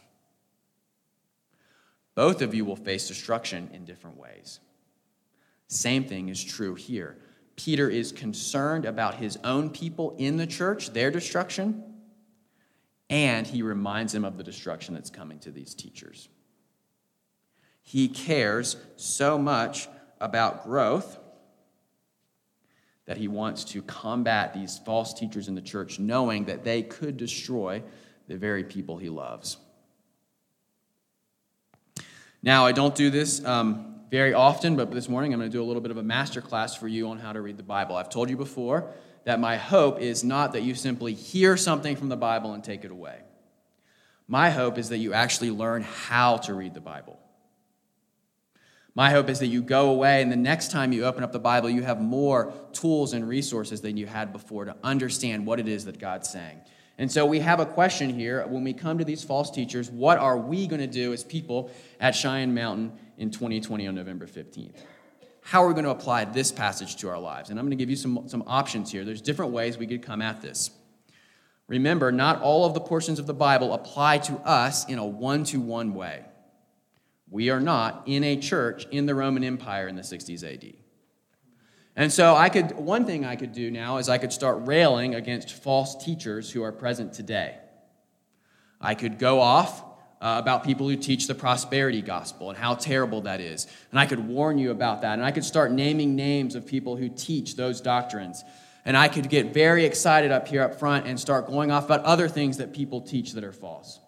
Both 2.15 2.41
of 2.41 2.53
you 2.53 2.65
will 2.65 2.75
face 2.75 3.07
destruction 3.07 3.69
in 3.73 3.85
different 3.85 4.17
ways. 4.17 4.59
Same 5.67 6.05
thing 6.05 6.29
is 6.29 6.43
true 6.43 6.75
here. 6.75 7.17
Peter 7.55 7.89
is 7.89 8.11
concerned 8.11 8.85
about 8.85 9.15
his 9.15 9.37
own 9.43 9.69
people 9.69 10.15
in 10.17 10.37
the 10.37 10.47
church, 10.47 10.91
their 10.91 11.11
destruction, 11.11 11.83
and 13.09 13.45
he 13.45 13.61
reminds 13.61 14.13
them 14.13 14.25
of 14.25 14.37
the 14.37 14.43
destruction 14.43 14.93
that's 14.93 15.09
coming 15.09 15.39
to 15.39 15.51
these 15.51 15.73
teachers. 15.73 16.29
He 17.83 18.07
cares 18.07 18.77
so 18.95 19.37
much 19.37 19.87
about 20.19 20.63
growth 20.63 21.19
that 23.05 23.17
he 23.17 23.27
wants 23.27 23.65
to 23.65 23.81
combat 23.81 24.53
these 24.53 24.79
false 24.79 25.13
teachers 25.13 25.47
in 25.47 25.55
the 25.55 25.61
church, 25.61 25.99
knowing 25.99 26.45
that 26.45 26.63
they 26.63 26.81
could 26.81 27.17
destroy 27.17 27.83
the 28.27 28.37
very 28.37 28.63
people 28.63 28.97
he 28.97 29.09
loves. 29.09 29.57
Now, 32.41 32.65
I 32.65 32.71
don't 32.71 32.95
do 32.95 33.09
this 33.09 33.43
um, 33.45 34.01
very 34.09 34.33
often, 34.33 34.75
but 34.75 34.91
this 34.91 35.09
morning 35.09 35.33
I'm 35.33 35.39
going 35.39 35.51
to 35.51 35.57
do 35.57 35.61
a 35.61 35.65
little 35.65 35.81
bit 35.81 35.91
of 35.91 35.97
a 35.97 36.03
master 36.03 36.41
class 36.41 36.75
for 36.75 36.87
you 36.87 37.09
on 37.09 37.19
how 37.19 37.33
to 37.33 37.41
read 37.41 37.57
the 37.57 37.63
Bible. 37.63 37.95
I've 37.95 38.09
told 38.09 38.29
you 38.29 38.37
before 38.37 38.89
that 39.25 39.39
my 39.39 39.57
hope 39.57 39.99
is 39.99 40.23
not 40.23 40.53
that 40.53 40.63
you 40.63 40.75
simply 40.75 41.13
hear 41.13 41.57
something 41.57 41.95
from 41.95 42.09
the 42.09 42.17
Bible 42.17 42.53
and 42.53 42.63
take 42.63 42.85
it 42.85 42.91
away. 42.91 43.19
My 44.27 44.49
hope 44.49 44.77
is 44.77 44.89
that 44.89 44.97
you 44.97 45.13
actually 45.13 45.51
learn 45.51 45.83
how 45.83 46.37
to 46.37 46.53
read 46.53 46.73
the 46.73 46.81
Bible. 46.81 47.19
My 48.95 49.09
hope 49.09 49.29
is 49.29 49.39
that 49.39 49.47
you 49.47 49.63
go 49.63 49.89
away 49.89 50.21
and 50.21 50.31
the 50.31 50.35
next 50.35 50.69
time 50.69 50.91
you 50.91 51.05
open 51.05 51.23
up 51.23 51.31
the 51.31 51.39
Bible, 51.39 51.69
you 51.69 51.81
have 51.81 51.99
more 51.99 52.53
tools 52.73 53.13
and 53.13 53.27
resources 53.27 53.81
than 53.81 53.97
you 53.97 54.05
had 54.05 54.31
before 54.31 54.65
to 54.65 54.75
understand 54.83 55.47
what 55.47 55.59
it 55.59 55.67
is 55.67 55.85
that 55.85 55.99
God's 55.99 56.29
saying. 56.29 56.61
And 56.99 57.11
so 57.11 57.25
we 57.25 57.39
have 57.39 57.59
a 57.59 57.65
question 57.65 58.13
here 58.13 58.45
when 58.45 58.63
we 58.63 58.71
come 58.73 58.99
to 58.99 59.05
these 59.05 59.23
false 59.23 59.49
teachers 59.49 59.89
what 59.89 60.19
are 60.19 60.37
we 60.37 60.67
going 60.67 60.81
to 60.81 60.87
do 60.87 61.11
as 61.11 61.23
people 61.23 61.71
at 61.99 62.15
Cheyenne 62.15 62.53
Mountain 62.53 62.93
in 63.17 63.31
2020 63.31 63.87
on 63.87 63.95
November 63.95 64.27
15th? 64.27 64.75
How 65.41 65.63
are 65.63 65.67
we 65.67 65.73
going 65.73 65.85
to 65.85 65.91
apply 65.91 66.25
this 66.25 66.51
passage 66.51 66.95
to 66.97 67.09
our 67.09 67.19
lives? 67.19 67.49
And 67.49 67.57
I'm 67.57 67.65
going 67.65 67.77
to 67.77 67.81
give 67.81 67.89
you 67.89 67.95
some, 67.95 68.29
some 68.29 68.43
options 68.45 68.91
here. 68.91 69.03
There's 69.03 69.21
different 69.21 69.51
ways 69.51 69.77
we 69.77 69.87
could 69.87 70.03
come 70.03 70.21
at 70.21 70.41
this. 70.41 70.69
Remember, 71.67 72.11
not 72.11 72.41
all 72.41 72.65
of 72.65 72.73
the 72.73 72.79
portions 72.79 73.19
of 73.19 73.25
the 73.25 73.33
Bible 73.33 73.73
apply 73.73 74.19
to 74.19 74.33
us 74.37 74.85
in 74.87 74.99
a 74.99 75.05
one 75.05 75.43
to 75.45 75.59
one 75.59 75.95
way. 75.95 76.23
We 77.33 77.49
are 77.49 77.59
not 77.59 78.03
in 78.05 78.23
a 78.23 78.37
church 78.37 78.85
in 78.91 79.07
the 79.07 79.15
Roman 79.15 79.43
Empire 79.43 79.87
in 79.87 79.95
the 79.95 80.03
60s 80.03 80.43
AD. 80.43 80.75
And 81.95 82.13
so 82.13 82.35
I 82.35 82.47
could 82.47 82.73
one 82.73 83.07
thing 83.07 83.25
I 83.25 83.35
could 83.35 83.53
do 83.53 83.71
now 83.71 83.97
is 83.97 84.07
I 84.07 84.19
could 84.19 84.31
start 84.31 84.67
railing 84.67 85.15
against 85.15 85.51
false 85.51 86.05
teachers 86.05 86.51
who 86.51 86.61
are 86.61 86.71
present 86.71 87.11
today. 87.11 87.57
I 88.79 88.93
could 88.93 89.17
go 89.17 89.41
off 89.41 89.81
uh, 90.21 90.37
about 90.37 90.63
people 90.63 90.87
who 90.87 90.95
teach 90.95 91.25
the 91.25 91.33
prosperity 91.33 92.03
gospel 92.03 92.49
and 92.49 92.57
how 92.57 92.75
terrible 92.75 93.21
that 93.21 93.41
is. 93.41 93.65
And 93.89 93.99
I 93.99 94.05
could 94.05 94.27
warn 94.27 94.59
you 94.59 94.69
about 94.69 95.01
that. 95.01 95.13
And 95.13 95.25
I 95.25 95.31
could 95.31 95.43
start 95.43 95.71
naming 95.71 96.15
names 96.15 96.53
of 96.53 96.67
people 96.67 96.97
who 96.97 97.09
teach 97.09 97.55
those 97.55 97.81
doctrines. 97.81 98.43
And 98.85 98.95
I 98.95 99.07
could 99.07 99.27
get 99.27 99.55
very 99.55 99.85
excited 99.85 100.31
up 100.31 100.47
here 100.47 100.61
up 100.61 100.77
front 100.77 101.07
and 101.07 101.19
start 101.19 101.47
going 101.47 101.71
off 101.71 101.85
about 101.85 102.03
other 102.03 102.29
things 102.29 102.57
that 102.57 102.73
people 102.73 103.01
teach 103.01 103.31
that 103.31 103.43
are 103.43 103.51
false. 103.51 103.99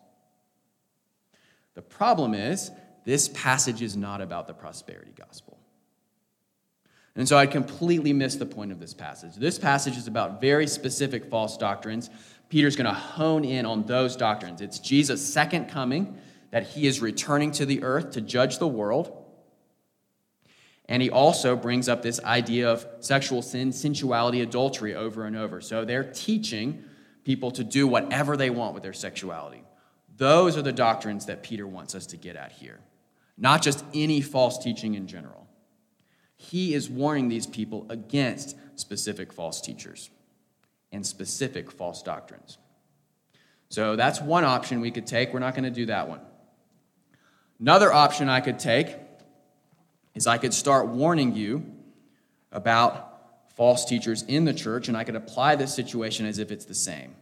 The 1.74 1.82
problem 1.82 2.36
is 2.36 2.70
this 3.05 3.29
passage 3.29 3.81
is 3.83 3.95
not 3.95 4.19
about 4.19 4.47
the 4.47 4.53
prosperity 4.53 5.13
gospel. 5.15 5.59
And 7.15 7.29
so 7.29 7.38
I 7.38 7.45
completely 7.45 8.12
missed 8.12 8.39
the 8.39 8.45
point 8.45 8.71
of 8.71 8.79
this 8.79 8.93
passage. 8.93 9.35
This 9.35 9.57
passage 9.57 9.95
is 9.95 10.07
about 10.07 10.41
very 10.41 10.67
specific 10.67 11.25
false 11.25 11.55
doctrines. 11.55 12.09
Peter's 12.50 12.75
going 12.75 12.88
to 12.88 12.93
hone 12.93 13.45
in 13.45 13.65
on 13.65 13.85
those 13.85 14.15
doctrines. 14.15 14.59
It's 14.59 14.79
Jesus' 14.79 15.25
second 15.25 15.69
coming, 15.69 16.17
that 16.51 16.63
he 16.63 16.88
is 16.88 17.00
returning 17.00 17.51
to 17.51 17.65
the 17.65 17.83
earth 17.83 18.12
to 18.12 18.21
judge 18.21 18.57
the 18.57 18.67
world. 18.67 19.24
And 20.88 21.01
he 21.01 21.09
also 21.09 21.55
brings 21.55 21.88
up 21.88 22.01
this 22.01 22.19
idea 22.24 22.69
of 22.69 22.85
sexual 23.00 23.41
sin, 23.41 23.71
sensuality, 23.71 24.41
adultery 24.41 24.93
over 24.93 25.25
and 25.25 25.35
over. 25.35 25.62
So 25.62 25.85
they're 25.85 26.03
teaching 26.03 26.83
people 27.24 27.50
to 27.51 27.63
do 27.63 27.88
whatever 27.88 28.35
they 28.35 28.50
want 28.50 28.74
with 28.74 28.83
their 28.83 28.93
sexuality. 28.93 29.63
Those 30.17 30.57
are 30.57 30.62
the 30.62 30.71
doctrines 30.71 31.25
that 31.25 31.43
Peter 31.43 31.65
wants 31.65 31.95
us 31.95 32.05
to 32.07 32.17
get 32.17 32.35
at 32.35 32.51
here 32.51 32.79
not 33.38 33.62
just 33.62 33.84
any 33.94 34.22
false 34.22 34.58
teaching 34.58 34.96
in 34.96 35.08
general. 35.08 35.48
He 36.38 36.74
is 36.74 36.89
warning 36.89 37.27
these 37.27 37.48
people 37.48 37.86
against 37.89 38.56
specific 38.75 39.34
false 39.34 39.62
teachers 39.62 40.10
and 40.92 41.06
specific 41.06 41.72
false 41.72 42.01
doctrines. 42.04 42.58
So 43.70 43.96
that's 43.96 44.21
one 44.21 44.43
option 44.43 44.80
we 44.80 44.91
could 44.91 45.08
take. 45.08 45.34
We're 45.34 45.39
not 45.39 45.54
going 45.54 45.63
to 45.63 45.69
do 45.69 45.88
that 45.88 46.08
one. 46.08 46.21
Another 47.60 47.91
option 47.91 48.30
I 48.30 48.41
could 48.41 48.60
take 48.60 48.95
is 50.13 50.28
I 50.28 50.38
could 50.38 50.54
start 50.54 50.88
warning 50.88 51.36
you 51.36 51.65
about 52.52 53.12
false 53.56 53.86
teachers 53.86 54.24
in 54.24 54.45
the 54.45 54.54
church, 54.54 54.88
and 54.88 54.98
I 54.98 55.04
could 55.04 55.15
apply 55.15 55.56
this 55.56 55.74
situation 55.74 56.26
as 56.26 56.39
if 56.39 56.52
it's 56.52 56.65
the 56.65 56.74
same. 56.74 57.15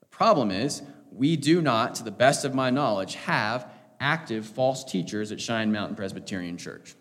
The 0.00 0.06
problem 0.06 0.50
is, 0.50 0.82
we 1.10 1.36
do 1.36 1.60
not, 1.60 1.94
to 1.96 2.04
the 2.04 2.10
best 2.10 2.44
of 2.44 2.54
my 2.54 2.70
knowledge, 2.70 3.14
have 3.14 3.70
active 4.02 4.44
false 4.44 4.84
teachers 4.84 5.32
at 5.32 5.40
Cheyenne 5.40 5.72
Mountain 5.72 5.96
Presbyterian 5.96 6.58
Church. 6.58 6.94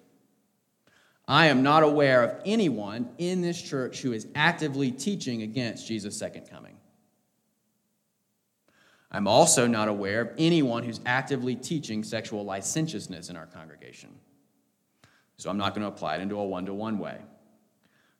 I 1.27 1.47
am 1.47 1.63
not 1.63 1.83
aware 1.83 2.23
of 2.23 2.41
anyone 2.45 3.09
in 3.17 3.41
this 3.41 3.61
church 3.61 4.01
who 4.01 4.13
is 4.13 4.27
actively 4.35 4.91
teaching 4.91 5.41
against 5.41 5.87
Jesus' 5.87 6.17
second 6.17 6.49
coming. 6.49 6.77
I'm 9.11 9.27
also 9.27 9.67
not 9.67 9.87
aware 9.87 10.21
of 10.21 10.29
anyone 10.37 10.83
who's 10.83 11.01
actively 11.05 11.55
teaching 11.55 12.03
sexual 12.03 12.45
licentiousness 12.45 13.29
in 13.29 13.35
our 13.35 13.47
congregation. 13.47 14.11
So 15.37 15.49
I'm 15.49 15.57
not 15.57 15.73
going 15.73 15.81
to 15.81 15.87
apply 15.87 16.15
it 16.15 16.21
into 16.21 16.37
a 16.37 16.45
one 16.45 16.65
to 16.67 16.73
one 16.73 16.99
way. 16.99 17.17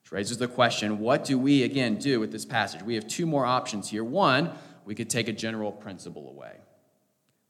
Which 0.04 0.12
raises 0.12 0.38
the 0.38 0.48
question 0.48 1.00
what 1.00 1.24
do 1.24 1.38
we, 1.38 1.64
again, 1.64 1.98
do 1.98 2.20
with 2.20 2.32
this 2.32 2.46
passage? 2.46 2.82
We 2.82 2.96
have 2.96 3.08
two 3.08 3.28
more 3.28 3.46
options 3.46 3.90
here. 3.90 4.04
One, 4.04 4.52
we 4.84 4.96
could 4.96 5.10
take 5.10 5.28
a 5.28 5.34
general 5.34 5.72
principle 5.72 6.28
away. 6.28 6.58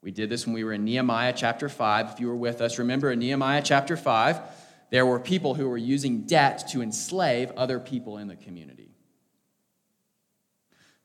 We 0.02 0.12
did 0.12 0.30
this 0.30 0.46
when 0.46 0.54
we 0.54 0.64
were 0.64 0.74
in 0.74 0.84
Nehemiah 0.84 1.34
chapter 1.36 1.70
5. 1.70 2.12
If 2.14 2.20
you 2.20 2.28
were 2.28 2.36
with 2.36 2.62
us, 2.62 2.80
remember 2.80 3.12
in 3.12 3.20
Nehemiah 3.20 3.62
chapter 3.64 3.96
5, 3.96 4.42
there 4.90 5.06
were 5.06 5.20
people 5.20 5.54
who 5.54 5.70
were 5.70 5.78
using 5.78 6.22
debt 6.22 6.70
to 6.70 6.82
enslave 6.82 7.52
other 7.52 7.80
people 7.80 8.18
in 8.18 8.28
the 8.28 8.36
community. 8.36 8.90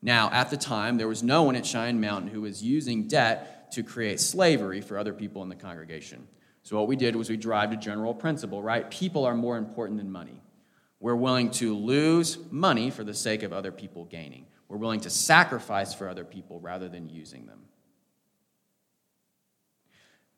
Now, 0.01 0.29
at 0.31 0.49
the 0.49 0.57
time, 0.57 0.97
there 0.97 1.07
was 1.07 1.23
no 1.23 1.43
one 1.43 1.55
at 1.55 1.65
Cheyenne 1.65 2.01
Mountain 2.01 2.31
who 2.31 2.41
was 2.41 2.63
using 2.63 3.07
debt 3.07 3.71
to 3.73 3.83
create 3.83 4.19
slavery 4.19 4.81
for 4.81 4.97
other 4.97 5.13
people 5.13 5.43
in 5.43 5.49
the 5.49 5.55
congregation. 5.55 6.27
So, 6.63 6.77
what 6.77 6.87
we 6.87 6.95
did 6.95 7.15
was 7.15 7.29
we 7.29 7.37
derived 7.37 7.73
a 7.73 7.77
general 7.77 8.13
principle, 8.13 8.61
right? 8.61 8.89
People 8.89 9.25
are 9.25 9.35
more 9.35 9.57
important 9.57 9.97
than 9.97 10.11
money. 10.11 10.41
We're 10.99 11.15
willing 11.15 11.51
to 11.51 11.75
lose 11.75 12.37
money 12.51 12.89
for 12.89 13.03
the 13.03 13.13
sake 13.13 13.43
of 13.43 13.53
other 13.53 13.71
people 13.71 14.05
gaining. 14.05 14.47
We're 14.67 14.77
willing 14.77 15.01
to 15.01 15.09
sacrifice 15.09 15.93
for 15.93 16.09
other 16.09 16.25
people 16.25 16.59
rather 16.59 16.89
than 16.89 17.09
using 17.09 17.45
them. 17.45 17.61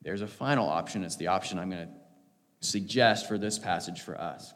There's 0.02 0.22
a 0.22 0.26
final 0.26 0.68
option. 0.68 1.04
It's 1.04 1.16
the 1.16 1.28
option 1.28 1.58
I'm 1.58 1.70
going 1.70 1.86
to 1.86 2.66
suggest 2.66 3.28
for 3.28 3.38
this 3.38 3.58
passage 3.58 4.00
for 4.00 4.20
us. 4.20 4.54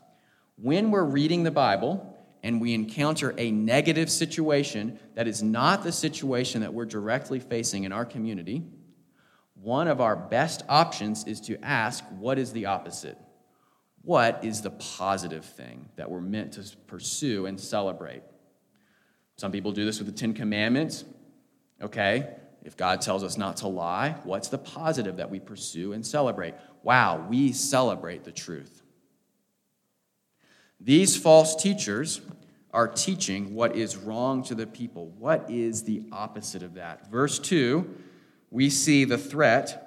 When 0.57 0.90
we're 0.90 1.04
reading 1.04 1.42
the 1.42 1.50
Bible 1.50 2.16
and 2.42 2.61
we 2.61 2.74
encounter 2.74 3.35
a 3.38 3.50
negative 3.50 4.11
situation 4.11 4.98
that 5.14 5.26
is 5.26 5.42
not 5.42 5.83
the 5.83 5.92
situation 5.92 6.61
that 6.61 6.72
we're 6.72 6.85
directly 6.85 7.40
facing 7.40 7.85
in 7.85 7.92
our 7.92 8.04
community, 8.04 8.62
one 9.54 9.88
of 9.88 10.00
our 10.00 10.16
best 10.16 10.62
options 10.68 11.24
is 11.24 11.40
to 11.42 11.62
ask, 11.64 12.04
what 12.18 12.38
is 12.38 12.52
the 12.52 12.66
opposite? 12.66 13.18
What 14.02 14.44
is 14.44 14.61
the 14.61 14.70
positive 14.70 15.44
thing 15.44 15.88
that 15.96 16.11
we're 16.11 16.20
meant 16.20 16.52
to 16.52 16.76
pursue 16.87 17.46
and 17.46 17.59
celebrate? 17.59 18.22
Some 19.37 19.50
people 19.50 19.72
do 19.72 19.85
this 19.85 19.98
with 19.98 20.07
the 20.07 20.12
Ten 20.12 20.35
Commandments. 20.35 21.04
Okay, 21.83 22.28
if 22.64 22.77
God 22.77 23.03
tells 23.03 23.22
us 23.22 23.37
not 23.37 23.59
to 23.59 23.68
lie, 23.68 24.16
what's 24.24 24.48
the 24.48 24.59
positive 24.59 25.18
that 25.18 25.31
we 25.31 25.38
pursue 25.38 25.92
and 25.92 26.05
celebrate? 26.05 26.55
Wow, 26.83 27.27
we 27.29 27.53
celebrate 27.53 28.24
the 28.24 28.33
truth. 28.33 28.83
These 30.81 31.16
false 31.16 31.55
teachers 31.55 32.20
are 32.72 32.88
teaching 32.88 33.55
what 33.55 33.77
is 33.77 33.96
wrong 33.96 34.42
to 34.44 34.55
the 34.55 34.66
people. 34.66 35.11
What 35.18 35.48
is 35.50 35.85
the 35.85 36.03
opposite 36.11 36.62
of 36.62 36.74
that? 36.74 37.11
Verse 37.11 37.38
2, 37.38 37.88
we 38.50 38.70
see 38.70 39.05
the 39.05 39.18
threat 39.18 39.81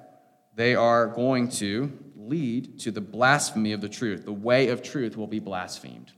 they 0.56 0.74
are 0.74 1.08
going 1.08 1.50
to 1.50 1.92
lead 2.16 2.80
to 2.80 2.92
the 2.92 3.02
blasphemy 3.02 3.74
of 3.74 3.82
the 3.82 3.90
truth. 3.90 4.26
The 4.26 4.34
way 4.34 4.70
of 4.70 4.82
truth 4.82 5.18
will 5.18 5.28
be 5.28 5.40
blasphemed. 5.40 6.12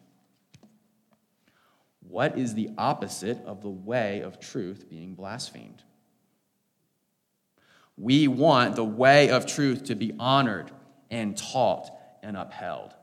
What 2.02 2.38
is 2.38 2.54
the 2.54 2.70
opposite 2.78 3.38
of 3.46 3.62
the 3.62 3.70
way 3.70 4.22
of 4.22 4.40
truth 4.40 4.90
being 4.90 5.14
blasphemed? 5.14 5.84
We 8.00 8.28
want 8.28 8.76
the 8.76 8.86
way 8.86 9.30
of 9.30 9.46
truth 9.46 9.86
to 9.86 9.96
be 9.96 10.14
honored 10.18 10.72
and 11.12 11.38
taught 11.38 11.92
and 12.24 12.38
upheld. 12.38 12.94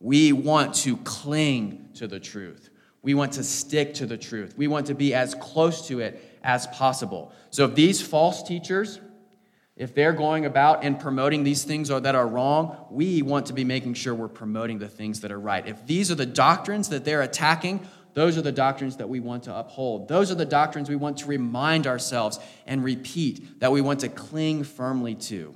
We 0.00 0.32
want 0.32 0.74
to 0.76 0.96
cling 0.98 1.88
to 1.94 2.06
the 2.06 2.20
truth. 2.20 2.70
We 3.02 3.14
want 3.14 3.32
to 3.32 3.44
stick 3.44 3.94
to 3.94 4.06
the 4.06 4.16
truth. 4.16 4.54
We 4.56 4.68
want 4.68 4.86
to 4.86 4.94
be 4.94 5.12
as 5.12 5.34
close 5.34 5.88
to 5.88 6.00
it 6.00 6.38
as 6.42 6.66
possible. 6.68 7.32
So 7.50 7.64
if 7.64 7.74
these 7.74 8.00
false 8.00 8.42
teachers, 8.42 9.00
if 9.76 9.94
they're 9.94 10.12
going 10.12 10.46
about 10.46 10.84
and 10.84 10.98
promoting 10.98 11.44
these 11.44 11.64
things 11.64 11.88
that 11.88 12.14
are 12.14 12.26
wrong, 12.26 12.76
we 12.90 13.22
want 13.22 13.46
to 13.46 13.52
be 13.52 13.64
making 13.64 13.94
sure 13.94 14.14
we're 14.14 14.28
promoting 14.28 14.78
the 14.78 14.88
things 14.88 15.20
that 15.20 15.32
are 15.32 15.38
right. 15.40 15.66
If 15.66 15.86
these 15.86 16.10
are 16.10 16.16
the 16.16 16.26
doctrines 16.26 16.88
that 16.90 17.04
they're 17.04 17.22
attacking, 17.22 17.86
those 18.14 18.36
are 18.36 18.42
the 18.42 18.52
doctrines 18.52 18.96
that 18.96 19.08
we 19.08 19.20
want 19.20 19.44
to 19.44 19.54
uphold. 19.54 20.08
Those 20.08 20.30
are 20.30 20.34
the 20.34 20.44
doctrines 20.44 20.88
we 20.88 20.96
want 20.96 21.18
to 21.18 21.26
remind 21.26 21.86
ourselves 21.86 22.38
and 22.66 22.82
repeat, 22.82 23.60
that 23.60 23.72
we 23.72 23.80
want 23.80 24.00
to 24.00 24.08
cling 24.08 24.64
firmly 24.64 25.14
to. 25.14 25.54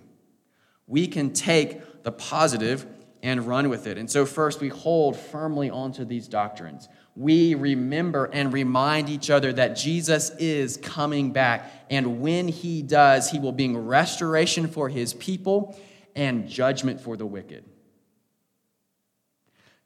We 0.87 1.07
can 1.07 1.33
take 1.33 2.03
the 2.03 2.13
positive 2.13 2.87
and 3.23 3.47
run 3.47 3.69
with 3.69 3.87
it. 3.87 3.99
And 3.99 4.11
so, 4.11 4.27
first, 4.27 4.61
we 4.61 4.69
hold 4.69 5.17
firmly 5.17 5.71
onto 5.71 6.05
these 6.05 6.27
doctrines. 6.29 6.89
We 7.15 7.55
remember 7.55 8.31
and 8.33 8.53
remind 8.53 9.09
each 9.09 9.31
other 9.31 9.53
that 9.53 9.77
Jesus 9.77 10.31
is 10.39 10.77
coming 10.79 11.33
back. 11.33 11.71
And 11.91 12.21
when 12.21 12.49
he 12.49 12.83
does, 12.83 13.31
he 13.31 13.39
will 13.39 13.53
bring 13.53 13.77
restoration 13.77 14.67
for 14.67 14.89
his 14.89 15.15
people 15.15 15.79
and 16.17 16.49
judgment 16.49 17.01
for 17.01 17.17
the 17.17 17.27
wicked. 17.27 17.65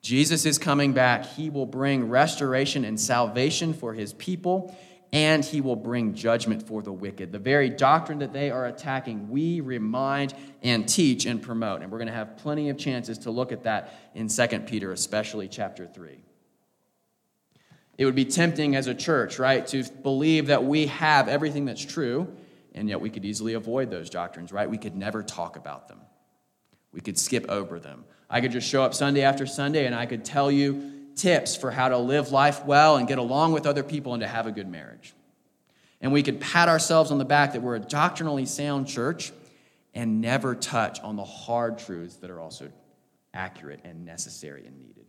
Jesus 0.06 0.46
is 0.46 0.56
coming 0.56 0.92
back. 0.92 1.26
He 1.26 1.50
will 1.50 1.66
bring 1.66 2.08
restoration 2.08 2.84
and 2.84 2.98
salvation 2.98 3.74
for 3.74 3.92
his 3.92 4.12
people 4.12 4.72
and 5.12 5.44
he 5.44 5.60
will 5.60 5.74
bring 5.74 6.14
judgment 6.14 6.64
for 6.64 6.80
the 6.80 6.92
wicked. 6.92 7.32
The 7.32 7.40
very 7.40 7.68
doctrine 7.70 8.20
that 8.20 8.32
they 8.32 8.52
are 8.52 8.66
attacking, 8.66 9.28
we 9.30 9.60
remind 9.60 10.34
and 10.62 10.88
teach 10.88 11.26
and 11.26 11.42
promote. 11.42 11.82
And 11.82 11.90
we're 11.90 11.98
going 11.98 12.06
to 12.06 12.14
have 12.14 12.36
plenty 12.36 12.68
of 12.68 12.78
chances 12.78 13.18
to 13.18 13.32
look 13.32 13.50
at 13.50 13.64
that 13.64 13.94
in 14.14 14.28
2 14.28 14.46
Peter, 14.60 14.92
especially 14.92 15.48
chapter 15.48 15.88
3. 15.88 16.20
It 17.98 18.04
would 18.04 18.14
be 18.14 18.26
tempting 18.26 18.76
as 18.76 18.86
a 18.86 18.94
church, 18.94 19.40
right, 19.40 19.66
to 19.68 19.82
believe 20.04 20.46
that 20.48 20.62
we 20.62 20.86
have 20.86 21.28
everything 21.28 21.64
that's 21.64 21.84
true, 21.84 22.32
and 22.74 22.88
yet 22.88 23.00
we 23.00 23.10
could 23.10 23.24
easily 23.24 23.54
avoid 23.54 23.90
those 23.90 24.08
doctrines, 24.08 24.52
right? 24.52 24.70
We 24.70 24.78
could 24.78 24.94
never 24.94 25.24
talk 25.24 25.56
about 25.56 25.88
them, 25.88 26.00
we 26.92 27.00
could 27.00 27.18
skip 27.18 27.48
over 27.48 27.80
them. 27.80 28.04
I 28.28 28.40
could 28.40 28.52
just 28.52 28.68
show 28.68 28.82
up 28.82 28.94
Sunday 28.94 29.22
after 29.22 29.46
Sunday 29.46 29.86
and 29.86 29.94
I 29.94 30.06
could 30.06 30.24
tell 30.24 30.50
you 30.50 30.92
tips 31.14 31.56
for 31.56 31.70
how 31.70 31.88
to 31.88 31.98
live 31.98 32.30
life 32.30 32.64
well 32.64 32.96
and 32.96 33.08
get 33.08 33.18
along 33.18 33.52
with 33.52 33.66
other 33.66 33.82
people 33.82 34.14
and 34.14 34.20
to 34.20 34.26
have 34.26 34.46
a 34.46 34.52
good 34.52 34.68
marriage. 34.68 35.14
And 36.00 36.12
we 36.12 36.22
could 36.22 36.40
pat 36.40 36.68
ourselves 36.68 37.10
on 37.10 37.18
the 37.18 37.24
back 37.24 37.52
that 37.52 37.62
we're 37.62 37.76
a 37.76 37.80
doctrinally 37.80 38.46
sound 38.46 38.86
church 38.86 39.32
and 39.94 40.20
never 40.20 40.54
touch 40.54 41.00
on 41.00 41.16
the 41.16 41.24
hard 41.24 41.78
truths 41.78 42.16
that 42.16 42.30
are 42.30 42.40
also 42.40 42.70
accurate 43.32 43.80
and 43.84 44.04
necessary 44.04 44.66
and 44.66 44.78
needed. 44.78 45.06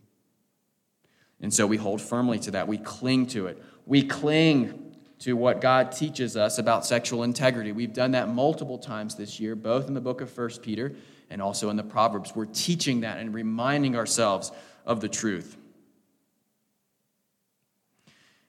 And 1.40 1.52
so 1.52 1.66
we 1.66 1.76
hold 1.76 2.00
firmly 2.00 2.38
to 2.40 2.52
that. 2.52 2.66
We 2.66 2.78
cling 2.78 3.26
to 3.28 3.46
it. 3.46 3.62
We 3.86 4.02
cling 4.02 4.96
to 5.20 5.36
what 5.36 5.60
God 5.60 5.92
teaches 5.92 6.36
us 6.36 6.58
about 6.58 6.86
sexual 6.86 7.22
integrity. 7.22 7.72
We've 7.72 7.92
done 7.92 8.12
that 8.12 8.28
multiple 8.28 8.78
times 8.78 9.14
this 9.14 9.38
year, 9.38 9.54
both 9.54 9.88
in 9.88 9.94
the 9.94 10.00
book 10.00 10.20
of 10.20 10.36
1 10.36 10.50
Peter 10.62 10.94
and 11.30 11.42
also 11.42 11.70
in 11.70 11.76
the 11.76 11.82
Proverbs. 11.82 12.34
We're 12.34 12.46
teaching 12.46 13.00
that 13.00 13.18
and 13.18 13.34
reminding 13.34 13.96
ourselves 13.96 14.52
of 14.84 15.00
the 15.00 15.08
truth. 15.08 15.56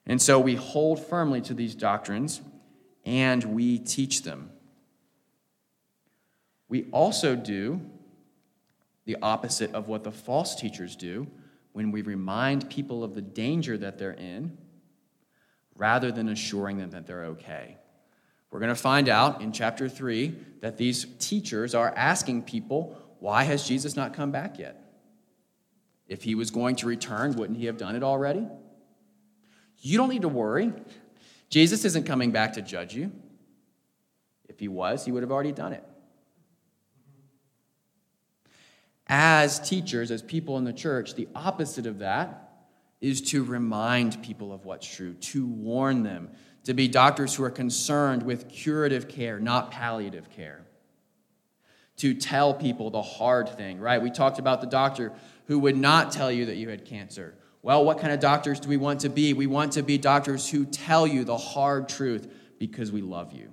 And 0.06 0.22
so 0.22 0.40
we 0.40 0.56
hold 0.56 1.00
firmly 1.06 1.42
to 1.42 1.54
these 1.54 1.76
doctrines 1.76 2.42
and 3.06 3.44
we 3.44 3.78
teach 3.78 4.24
them. 4.24 4.50
We 6.68 6.86
also 6.92 7.36
do 7.36 7.82
the 9.06 9.18
opposite 9.22 9.74
of 9.74 9.88
what 9.88 10.04
the 10.04 10.12
false 10.12 10.56
teachers 10.56 10.96
do 10.96 11.28
when 11.74 11.92
we 11.92 12.02
remind 12.02 12.70
people 12.70 13.04
of 13.04 13.16
the 13.16 13.22
danger 13.22 13.78
that 13.78 13.98
they're 13.98 14.12
in 14.12 14.58
rather 15.76 16.12
than 16.12 16.30
assuring 16.30 16.78
them 16.78 16.92
that 16.92 17.08
they're 17.08 17.26
okay. 17.26 17.78
We're 18.52 18.60
going 18.60 18.70
to 18.70 18.76
find 18.76 19.10
out 19.10 19.42
in 19.42 19.52
chapter 19.52 19.88
3 19.88 20.36
that 20.62 20.78
these 20.78 21.06
teachers 21.20 21.76
are 21.76 21.94
asking 21.96 22.44
people, 22.44 22.98
why 23.20 23.44
has 23.44 23.68
Jesus 23.68 23.96
not 23.96 24.14
come 24.14 24.32
back 24.32 24.58
yet? 24.58 24.82
If 26.08 26.24
he 26.24 26.34
was 26.34 26.50
going 26.50 26.76
to 26.78 26.88
return, 26.88 27.36
wouldn't 27.36 27.60
he 27.60 27.68
have 27.68 27.78
done 27.78 27.96
it 27.96 28.02
already? 28.02 28.48
You 29.82 29.98
don't 29.98 30.10
need 30.10 30.24
to 30.24 30.30
worry. 30.30 30.74
Jesus 31.50 31.86
isn't 31.86 32.06
coming 32.06 32.32
back 32.32 32.54
to 32.54 32.62
judge 32.62 32.96
you. 32.96 33.12
If 34.48 34.60
he 34.60 34.68
was, 34.68 35.06
he 35.06 35.12
would 35.12 35.22
have 35.22 35.32
already 35.32 35.52
done 35.52 35.74
it. 35.74 35.84
As 39.06 39.60
teachers, 39.60 40.12
as 40.12 40.22
people 40.22 40.58
in 40.58 40.64
the 40.64 40.74
church, 40.74 41.16
the 41.16 41.28
opposite 41.36 41.86
of 41.86 42.00
that 42.00 42.68
is 43.02 43.22
to 43.22 43.44
remind 43.44 44.22
people 44.22 44.52
of 44.52 44.66
what's 44.66 44.88
true, 44.88 45.14
to 45.14 45.46
warn 45.46 46.04
them, 46.04 46.30
to 46.64 46.74
be 46.74 46.88
doctors 46.88 47.36
who 47.36 47.44
are 47.44 47.50
concerned 47.50 48.24
with 48.24 48.50
curative 48.50 49.08
care, 49.08 49.40
not 49.40 49.72
palliative 49.72 50.30
care. 50.30 50.62
To 51.98 52.14
tell 52.14 52.54
people 52.54 52.90
the 52.90 53.02
hard 53.02 53.50
thing, 53.50 53.80
right? 53.80 54.02
We 54.02 54.10
talked 54.12 54.40
about 54.40 54.62
the 54.62 54.68
doctor 54.68 55.14
who 55.48 55.60
would 55.60 55.76
not 55.76 56.12
tell 56.12 56.32
you 56.32 56.46
that 56.46 56.56
you 56.56 56.70
had 56.70 56.86
cancer, 56.86 57.36
well, 57.62 57.84
what 57.84 58.00
kind 58.00 58.14
of 58.14 58.20
doctors 58.20 58.60
do 58.60 58.70
we 58.70 58.78
want 58.78 59.02
to 59.02 59.10
be? 59.10 59.34
We 59.34 59.48
want 59.48 59.74
to 59.74 59.82
be 59.82 59.98
doctors 59.98 60.50
who 60.50 60.66
tell 60.66 61.06
you 61.06 61.26
the 61.26 61.38
hard 61.38 61.90
truth 61.90 62.32
because 62.58 62.92
we 62.92 63.02
love 63.02 63.34
you. 63.34 63.52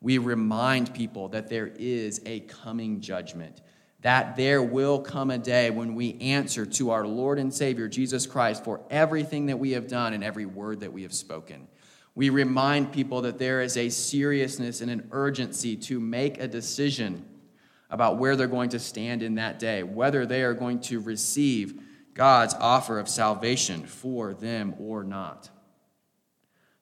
We 0.00 0.18
remind 0.18 0.94
people 0.94 1.28
that 1.30 1.48
there 1.48 1.66
is 1.66 2.22
a 2.24 2.40
coming 2.40 3.00
judgment, 3.00 3.60
that 4.00 4.36
there 4.36 4.62
will 4.62 5.00
come 5.00 5.30
a 5.30 5.38
day 5.38 5.70
when 5.70 5.94
we 5.94 6.18
answer 6.20 6.64
to 6.64 6.90
our 6.90 7.06
Lord 7.06 7.38
and 7.38 7.52
Savior, 7.52 7.88
Jesus 7.88 8.26
Christ, 8.26 8.64
for 8.64 8.80
everything 8.90 9.46
that 9.46 9.58
we 9.58 9.72
have 9.72 9.88
done 9.88 10.12
and 10.12 10.22
every 10.22 10.46
word 10.46 10.80
that 10.80 10.92
we 10.92 11.02
have 11.02 11.12
spoken. 11.12 11.66
We 12.14 12.30
remind 12.30 12.92
people 12.92 13.22
that 13.22 13.38
there 13.38 13.60
is 13.60 13.76
a 13.76 13.88
seriousness 13.88 14.80
and 14.80 14.90
an 14.90 15.08
urgency 15.10 15.76
to 15.76 16.00
make 16.00 16.38
a 16.38 16.48
decision 16.48 17.24
about 17.90 18.18
where 18.18 18.36
they're 18.36 18.46
going 18.46 18.70
to 18.70 18.78
stand 18.78 19.22
in 19.22 19.36
that 19.36 19.58
day, 19.58 19.82
whether 19.82 20.26
they 20.26 20.42
are 20.42 20.54
going 20.54 20.80
to 20.80 21.00
receive 21.00 21.80
God's 22.14 22.54
offer 22.54 22.98
of 22.98 23.08
salvation 23.08 23.86
for 23.86 24.34
them 24.34 24.74
or 24.78 25.04
not. 25.04 25.48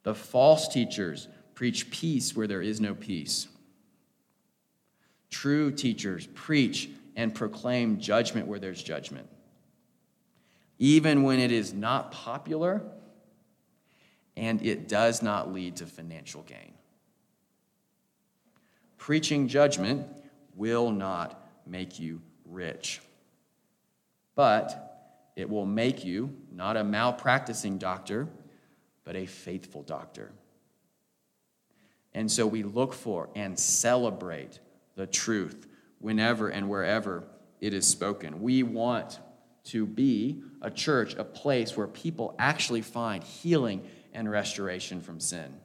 The 0.02 0.14
false 0.14 0.68
teachers 0.68 1.28
preach 1.54 1.90
peace 1.90 2.34
where 2.34 2.46
there 2.46 2.62
is 2.62 2.80
no 2.80 2.94
peace. 2.94 3.48
True 5.30 5.70
teachers 5.70 6.26
preach 6.28 6.88
and 7.16 7.34
proclaim 7.34 7.98
judgment 7.98 8.46
where 8.46 8.58
there's 8.58 8.82
judgment. 8.82 9.26
Even 10.78 11.22
when 11.22 11.40
it 11.40 11.50
is 11.50 11.72
not 11.72 12.12
popular 12.12 12.82
and 14.36 14.64
it 14.64 14.86
does 14.86 15.22
not 15.22 15.52
lead 15.52 15.76
to 15.76 15.86
financial 15.86 16.42
gain. 16.42 16.74
Preaching 18.98 19.48
judgment 19.48 20.06
will 20.54 20.90
not 20.90 21.48
make 21.66 21.98
you 21.98 22.20
rich. 22.44 23.00
But 24.34 25.30
it 25.36 25.48
will 25.48 25.64
make 25.64 26.04
you 26.04 26.36
not 26.52 26.76
a 26.76 26.84
malpracticing 26.84 27.78
doctor, 27.78 28.28
but 29.04 29.16
a 29.16 29.24
faithful 29.24 29.82
doctor. 29.82 30.32
And 32.12 32.30
so 32.30 32.46
we 32.46 32.62
look 32.62 32.92
for 32.92 33.30
and 33.34 33.58
celebrate 33.58 34.58
the 34.96 35.06
truth 35.06 35.65
whenever 36.00 36.48
and 36.48 36.68
wherever 36.68 37.24
it 37.60 37.72
is 37.74 37.86
spoken. 37.86 38.42
We 38.42 38.62
want 38.62 39.18
to 39.64 39.86
be 39.86 40.42
a 40.62 40.70
church, 40.70 41.14
a 41.14 41.24
place 41.24 41.76
where 41.76 41.86
people 41.86 42.34
actually 42.38 42.82
find 42.82 43.22
healing 43.22 43.86
and 44.12 44.30
restoration 44.30 45.00
from 45.00 45.20
sin. 45.20 45.60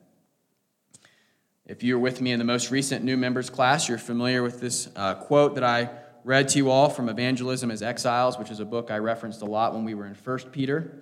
If 1.66 1.84
you're 1.84 2.00
with 2.00 2.20
me 2.20 2.32
in 2.32 2.40
the 2.40 2.46
most 2.46 2.72
recent 2.72 3.06
new 3.06 3.16
members 3.16 3.50
class, 3.50 3.88
you're 3.88 3.98
familiar 3.98 4.44
with 4.44 4.60
this 4.60 4.90
uh, 4.96 5.16
quote 5.16 5.56
that 5.56 5.64
I 5.64 5.90
read 6.24 6.50
to 6.50 6.58
you 6.58 6.70
all 6.70 6.90
from 6.90 7.10
Evangelism 7.10 7.72
as 7.72 7.82
Exiles, 7.82 8.38
which 8.38 8.52
is 8.52 8.60
a 8.60 8.66
book 8.66 8.92
I 8.92 8.98
referenced 8.98 9.42
a 9.42 9.46
lot 9.46 9.74
when 9.74 9.86
we 9.86 9.94
were 9.94 10.06
in 10.06 10.16
1 10.16 10.40
Peter, 10.52 11.02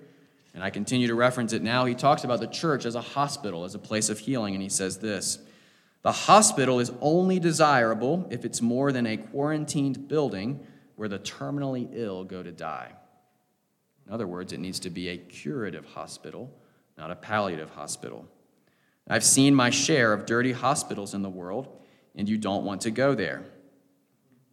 and 0.54 0.62
I 0.62 0.70
continue 0.70 1.08
to 1.08 1.14
reference 1.14 1.52
it 1.52 1.62
now. 1.62 1.86
He 1.86 1.94
talks 1.94 2.24
about 2.24 2.40
the 2.40 2.46
church 2.46 2.84
as 2.84 2.94
a 2.94 3.00
hospital, 3.00 3.64
as 3.64 3.74
a 3.74 3.78
place 3.78 4.08
of 4.08 4.18
healing, 4.18 4.54
and 4.54 4.62
he 4.62 4.68
says 4.68 4.98
this 4.98 5.38
The 6.02 6.12
hospital 6.12 6.80
is 6.80 6.92
only 7.00 7.38
desirable 7.38 8.26
if 8.30 8.44
it's 8.44 8.62
more 8.62 8.90
than 8.90 9.06
a 9.06 9.18
quarantined 9.18 10.08
building 10.08 10.66
where 10.96 11.08
the 11.08 11.18
terminally 11.18 11.88
ill 11.92 12.24
go 12.24 12.42
to 12.42 12.52
die. 12.52 12.92
In 14.06 14.12
other 14.12 14.26
words, 14.26 14.52
it 14.52 14.60
needs 14.60 14.80
to 14.80 14.90
be 14.90 15.08
a 15.08 15.16
curative 15.16 15.84
hospital, 15.84 16.50
not 16.96 17.10
a 17.10 17.16
palliative 17.16 17.70
hospital. 17.70 18.26
I've 19.08 19.24
seen 19.24 19.54
my 19.54 19.70
share 19.70 20.12
of 20.12 20.26
dirty 20.26 20.52
hospitals 20.52 21.14
in 21.14 21.22
the 21.22 21.28
world, 21.28 21.68
and 22.14 22.28
you 22.28 22.38
don't 22.38 22.64
want 22.64 22.80
to 22.82 22.90
go 22.90 23.14
there. 23.14 23.42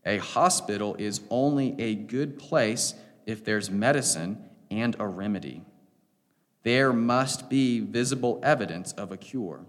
A 0.05 0.17
hospital 0.17 0.95
is 0.99 1.21
only 1.29 1.75
a 1.79 1.95
good 1.95 2.39
place 2.39 2.93
if 3.25 3.43
there's 3.43 3.69
medicine 3.69 4.43
and 4.71 4.95
a 4.99 5.07
remedy. 5.07 5.63
There 6.63 6.93
must 6.93 7.49
be 7.49 7.79
visible 7.79 8.39
evidence 8.43 8.93
of 8.93 9.11
a 9.11 9.17
cure. 9.17 9.65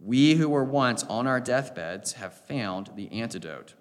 We 0.00 0.34
who 0.34 0.48
were 0.48 0.64
once 0.64 1.02
on 1.04 1.26
our 1.26 1.40
deathbeds 1.40 2.12
have 2.14 2.32
found 2.32 2.90
the 2.94 3.10
antidote. 3.10 3.74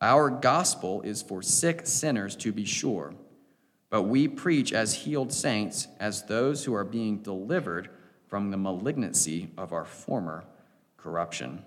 Our 0.00 0.30
gospel 0.30 1.02
is 1.02 1.22
for 1.22 1.42
sick 1.42 1.86
sinners 1.86 2.36
to 2.36 2.52
be 2.52 2.64
sure, 2.64 3.14
but 3.90 4.02
we 4.02 4.28
preach 4.28 4.72
as 4.72 4.94
healed 4.94 5.32
saints, 5.32 5.88
as 5.98 6.24
those 6.24 6.64
who 6.64 6.74
are 6.74 6.84
being 6.84 7.18
delivered 7.18 7.90
from 8.28 8.50
the 8.50 8.56
malignancy 8.56 9.50
of 9.56 9.72
our 9.72 9.84
former 9.84 10.44
corruption. 10.96 11.64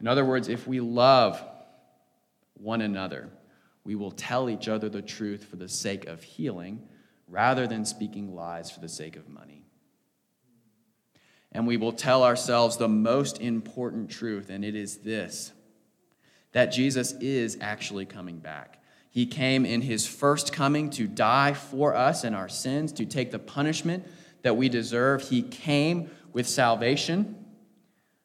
In 0.00 0.08
other 0.08 0.24
words, 0.24 0.48
if 0.48 0.66
we 0.66 0.80
love 0.80 1.40
one 2.54 2.80
another, 2.80 3.30
we 3.84 3.94
will 3.94 4.10
tell 4.10 4.50
each 4.50 4.66
other 4.66 4.88
the 4.88 5.02
truth 5.02 5.44
for 5.44 5.56
the 5.56 5.68
sake 5.68 6.06
of 6.06 6.22
healing 6.22 6.82
rather 7.28 7.68
than 7.68 7.84
speaking 7.84 8.34
lies 8.34 8.70
for 8.70 8.80
the 8.80 8.88
sake 8.88 9.14
of 9.14 9.28
money. 9.28 9.64
And 11.52 11.66
we 11.66 11.76
will 11.76 11.92
tell 11.92 12.24
ourselves 12.24 12.76
the 12.76 12.88
most 12.88 13.40
important 13.40 14.10
truth, 14.10 14.50
and 14.50 14.64
it 14.64 14.74
is 14.74 14.98
this 14.98 15.52
that 16.52 16.66
Jesus 16.66 17.12
is 17.12 17.56
actually 17.62 18.04
coming 18.04 18.38
back. 18.38 18.82
He 19.10 19.26
came 19.26 19.64
in 19.64 19.80
his 19.80 20.06
first 20.06 20.52
coming 20.52 20.90
to 20.90 21.06
die 21.06 21.54
for 21.54 21.94
us 21.94 22.24
and 22.24 22.36
our 22.36 22.48
sins, 22.48 22.92
to 22.92 23.06
take 23.06 23.30
the 23.30 23.38
punishment 23.38 24.06
that 24.42 24.56
we 24.56 24.68
deserve. 24.68 25.28
He 25.28 25.42
came 25.42 26.10
with 26.32 26.46
salvation. 26.46 27.36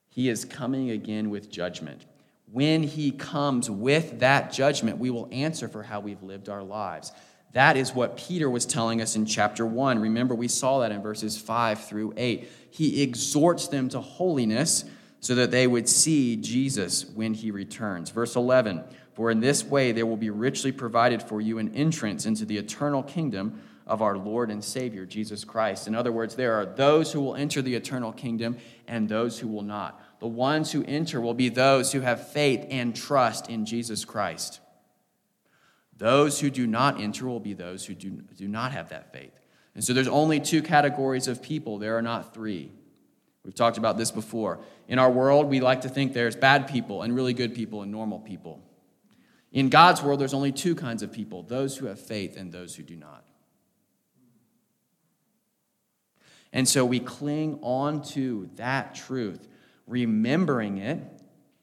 He 0.10 0.30
is 0.30 0.46
coming 0.46 0.90
again 0.90 1.30
with 1.30 1.50
judgment. 1.50 2.06
When 2.52 2.84
he 2.84 3.12
comes 3.12 3.70
with 3.70 4.20
that 4.20 4.52
judgment, 4.52 4.98
we 4.98 5.10
will 5.10 5.28
answer 5.32 5.68
for 5.68 5.84
how 5.84 6.00
we've 6.00 6.24
lived 6.24 6.50
our 6.50 6.64
lives. 6.64 7.12
That 7.54 7.76
is 7.76 7.94
what 7.94 8.18
Peter 8.18 8.50
was 8.50 8.66
telling 8.66 9.02
us 9.02 9.16
in 9.16 9.26
chapter 9.26 9.66
1. 9.66 10.00
Remember, 10.00 10.36
we 10.36 10.48
saw 10.48 10.80
that 10.80 10.92
in 10.92 11.02
verses 11.02 11.38
5 11.38 11.86
through 11.86 12.14
8. 12.16 12.50
He 12.78 13.02
exhorts 13.02 13.68
them 13.70 13.90
to 13.90 14.00
holiness 14.00 14.86
so 15.20 15.34
that 15.34 15.50
they 15.50 15.66
would 15.66 15.90
see 15.90 16.36
Jesus 16.36 17.08
when 17.16 17.34
he 17.34 17.50
returns. 17.50 18.12
Verse 18.12 18.36
11 18.36 18.84
For 19.16 19.32
in 19.32 19.40
this 19.40 19.64
way 19.64 19.94
there 19.94 20.06
will 20.06 20.16
be 20.16 20.30
richly 20.30 20.72
provided 20.72 21.24
for 21.24 21.42
you 21.42 21.58
an 21.58 21.74
entrance 21.74 22.28
into 22.28 22.46
the 22.46 22.60
eternal 22.60 23.02
kingdom 23.02 23.64
of 23.88 24.04
our 24.04 24.16
Lord 24.16 24.52
and 24.52 24.64
Savior, 24.64 25.08
Jesus 25.08 25.44
Christ. 25.44 25.88
In 25.88 25.96
other 25.96 26.12
words, 26.12 26.36
there 26.36 26.54
are 26.54 26.68
those 26.68 27.12
who 27.12 27.20
will 27.20 27.36
enter 27.36 27.64
the 27.64 27.74
eternal 27.74 28.12
kingdom 28.12 28.58
and 28.88 29.10
those 29.10 29.40
who 29.40 29.48
will 29.48 29.64
not. 29.64 30.00
The 30.20 30.28
ones 30.28 30.72
who 30.72 30.84
enter 30.84 31.20
will 31.20 31.34
be 31.34 31.50
those 31.50 31.92
who 31.92 32.02
have 32.02 32.30
faith 32.30 32.64
and 32.70 32.96
trust 32.96 33.50
in 33.50 33.66
Jesus 33.66 34.06
Christ. 34.06 34.60
Those 35.98 36.40
who 36.40 36.52
do 36.52 36.68
not 36.68 37.02
enter 37.02 37.26
will 37.26 37.40
be 37.40 37.54
those 37.54 37.88
who 37.88 37.96
do, 37.96 38.22
do 38.38 38.48
not 38.48 38.72
have 38.72 38.90
that 38.90 39.12
faith. 39.12 39.34
And 39.78 39.84
so 39.86 39.94
there's 39.94 40.08
only 40.08 40.40
two 40.40 40.64
categories 40.64 41.28
of 41.28 41.40
people, 41.40 41.78
there 41.78 42.00
are 42.00 42.02
not 42.02 42.34
three. 42.34 42.72
We've 43.44 43.54
talked 43.54 43.78
about 43.78 43.96
this 43.96 44.10
before. 44.10 44.60
In 44.88 44.98
our 44.98 45.12
world, 45.12 45.46
we 45.46 45.60
like 45.60 45.82
to 45.82 45.90
think 45.90 46.14
there's 46.14 46.36
bad 46.36 46.68
people 46.68 47.04
and 47.04 47.16
really 47.16 47.36
good 47.36 47.54
people 47.54 47.84
and 47.84 47.92
normal 47.92 48.18
people. 48.18 48.60
In 49.52 49.70
God's 49.70 50.02
world, 50.02 50.20
there's 50.20 50.34
only 50.34 50.52
two 50.52 50.74
kinds 50.74 51.04
of 51.04 51.12
people 51.14 51.44
those 51.44 51.78
who 51.78 51.86
have 51.86 52.00
faith 52.00 52.38
and 52.38 52.52
those 52.52 52.76
who 52.76 52.82
do 52.82 52.96
not. 52.96 53.24
And 56.52 56.68
so 56.68 56.84
we 56.84 57.00
cling 57.00 57.60
on 57.62 58.02
to 58.14 58.50
that 58.56 58.96
truth, 58.96 59.48
remembering 59.86 60.80
it. 60.80 60.98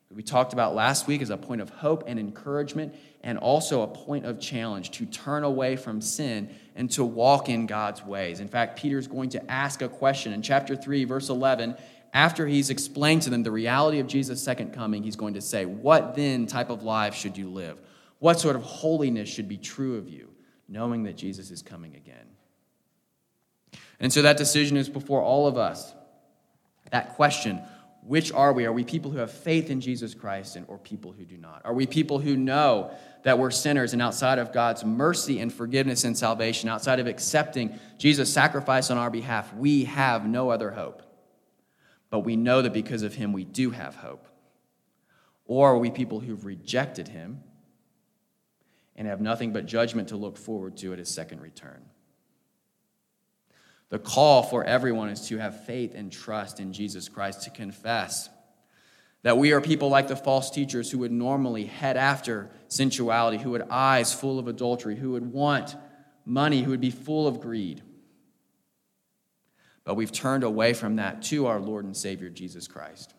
We 0.08 0.22
talked 0.22 0.52
about 0.52 0.76
last 0.76 1.08
week 1.08 1.20
as 1.20 1.30
a 1.30 1.36
point 1.36 1.60
of 1.60 1.68
hope 1.68 2.04
and 2.06 2.20
encouragement, 2.20 2.94
and 3.24 3.38
also 3.38 3.80
a 3.80 3.86
point 3.86 4.26
of 4.26 4.38
challenge 4.38 4.90
to 4.92 5.06
turn 5.06 5.44
away 5.44 5.76
from 5.76 6.00
sin 6.02 6.54
and 6.76 6.90
to 6.90 7.02
walk 7.02 7.48
in 7.48 7.66
God's 7.66 8.04
ways. 8.04 8.38
In 8.38 8.48
fact, 8.48 8.78
Peter's 8.78 9.08
going 9.08 9.30
to 9.30 9.50
ask 9.50 9.80
a 9.80 9.88
question 9.88 10.34
in 10.34 10.42
chapter 10.42 10.76
3, 10.76 11.04
verse 11.04 11.30
11. 11.30 11.74
After 12.12 12.46
he's 12.46 12.68
explained 12.68 13.22
to 13.22 13.30
them 13.30 13.42
the 13.42 13.50
reality 13.50 13.98
of 13.98 14.06
Jesus' 14.06 14.42
second 14.42 14.74
coming, 14.74 15.02
he's 15.02 15.16
going 15.16 15.34
to 15.34 15.40
say, 15.40 15.64
What 15.64 16.14
then 16.14 16.46
type 16.46 16.68
of 16.68 16.82
life 16.82 17.14
should 17.14 17.36
you 17.36 17.48
live? 17.48 17.80
What 18.18 18.38
sort 18.38 18.56
of 18.56 18.62
holiness 18.62 19.28
should 19.28 19.48
be 19.48 19.56
true 19.56 19.96
of 19.96 20.06
you, 20.06 20.30
knowing 20.68 21.04
that 21.04 21.16
Jesus 21.16 21.50
is 21.50 21.62
coming 21.62 21.96
again? 21.96 22.26
And 24.00 24.12
so 24.12 24.20
that 24.20 24.36
decision 24.36 24.76
is 24.76 24.90
before 24.90 25.22
all 25.22 25.46
of 25.46 25.56
us. 25.56 25.94
That 26.92 27.14
question, 27.14 27.62
which 28.06 28.32
are 28.32 28.52
we? 28.52 28.66
Are 28.66 28.72
we 28.72 28.84
people 28.84 29.10
who 29.10 29.18
have 29.18 29.30
faith 29.30 29.70
in 29.70 29.80
Jesus 29.80 30.14
Christ 30.14 30.56
and, 30.56 30.66
or 30.68 30.78
people 30.78 31.12
who 31.12 31.24
do 31.24 31.38
not? 31.38 31.62
Are 31.64 31.72
we 31.72 31.86
people 31.86 32.18
who 32.18 32.36
know 32.36 32.94
that 33.22 33.38
we're 33.38 33.50
sinners 33.50 33.94
and 33.94 34.02
outside 34.02 34.38
of 34.38 34.52
God's 34.52 34.84
mercy 34.84 35.40
and 35.40 35.52
forgiveness 35.52 36.04
and 36.04 36.16
salvation, 36.16 36.68
outside 36.68 37.00
of 37.00 37.06
accepting 37.06 37.78
Jesus' 37.96 38.30
sacrifice 38.30 38.90
on 38.90 38.98
our 38.98 39.10
behalf, 39.10 39.54
we 39.54 39.84
have 39.84 40.26
no 40.26 40.50
other 40.50 40.70
hope? 40.70 41.02
But 42.10 42.20
we 42.20 42.36
know 42.36 42.60
that 42.60 42.74
because 42.74 43.02
of 43.02 43.14
him, 43.14 43.32
we 43.32 43.44
do 43.44 43.70
have 43.70 43.96
hope. 43.96 44.28
Or 45.46 45.72
are 45.72 45.78
we 45.78 45.90
people 45.90 46.20
who've 46.20 46.44
rejected 46.44 47.08
him 47.08 47.42
and 48.96 49.08
have 49.08 49.20
nothing 49.20 49.52
but 49.52 49.64
judgment 49.64 50.08
to 50.08 50.16
look 50.16 50.36
forward 50.36 50.76
to 50.78 50.92
at 50.92 50.98
his 50.98 51.08
second 51.08 51.40
return? 51.40 51.82
The 53.90 53.98
call 53.98 54.42
for 54.42 54.64
everyone 54.64 55.08
is 55.10 55.28
to 55.28 55.38
have 55.38 55.64
faith 55.66 55.94
and 55.94 56.10
trust 56.10 56.58
in 56.58 56.72
Jesus 56.72 57.08
Christ, 57.08 57.42
to 57.42 57.50
confess 57.50 58.28
that 59.22 59.38
we 59.38 59.52
are 59.52 59.60
people 59.60 59.88
like 59.88 60.08
the 60.08 60.16
false 60.16 60.50
teachers 60.50 60.90
who 60.90 60.98
would 60.98 61.12
normally 61.12 61.64
head 61.64 61.96
after 61.96 62.50
sensuality, 62.68 63.38
who 63.38 63.52
had 63.54 63.68
eyes 63.70 64.12
full 64.12 64.38
of 64.38 64.48
adultery, 64.48 64.96
who 64.96 65.12
would 65.12 65.32
want 65.32 65.76
money, 66.26 66.62
who 66.62 66.70
would 66.70 66.80
be 66.80 66.90
full 66.90 67.26
of 67.26 67.40
greed. 67.40 67.82
But 69.84 69.94
we've 69.94 70.12
turned 70.12 70.44
away 70.44 70.72
from 70.72 70.96
that 70.96 71.22
to 71.24 71.46
our 71.46 71.60
Lord 71.60 71.84
and 71.84 71.96
Savior 71.96 72.30
Jesus 72.30 72.66
Christ. 72.66 73.14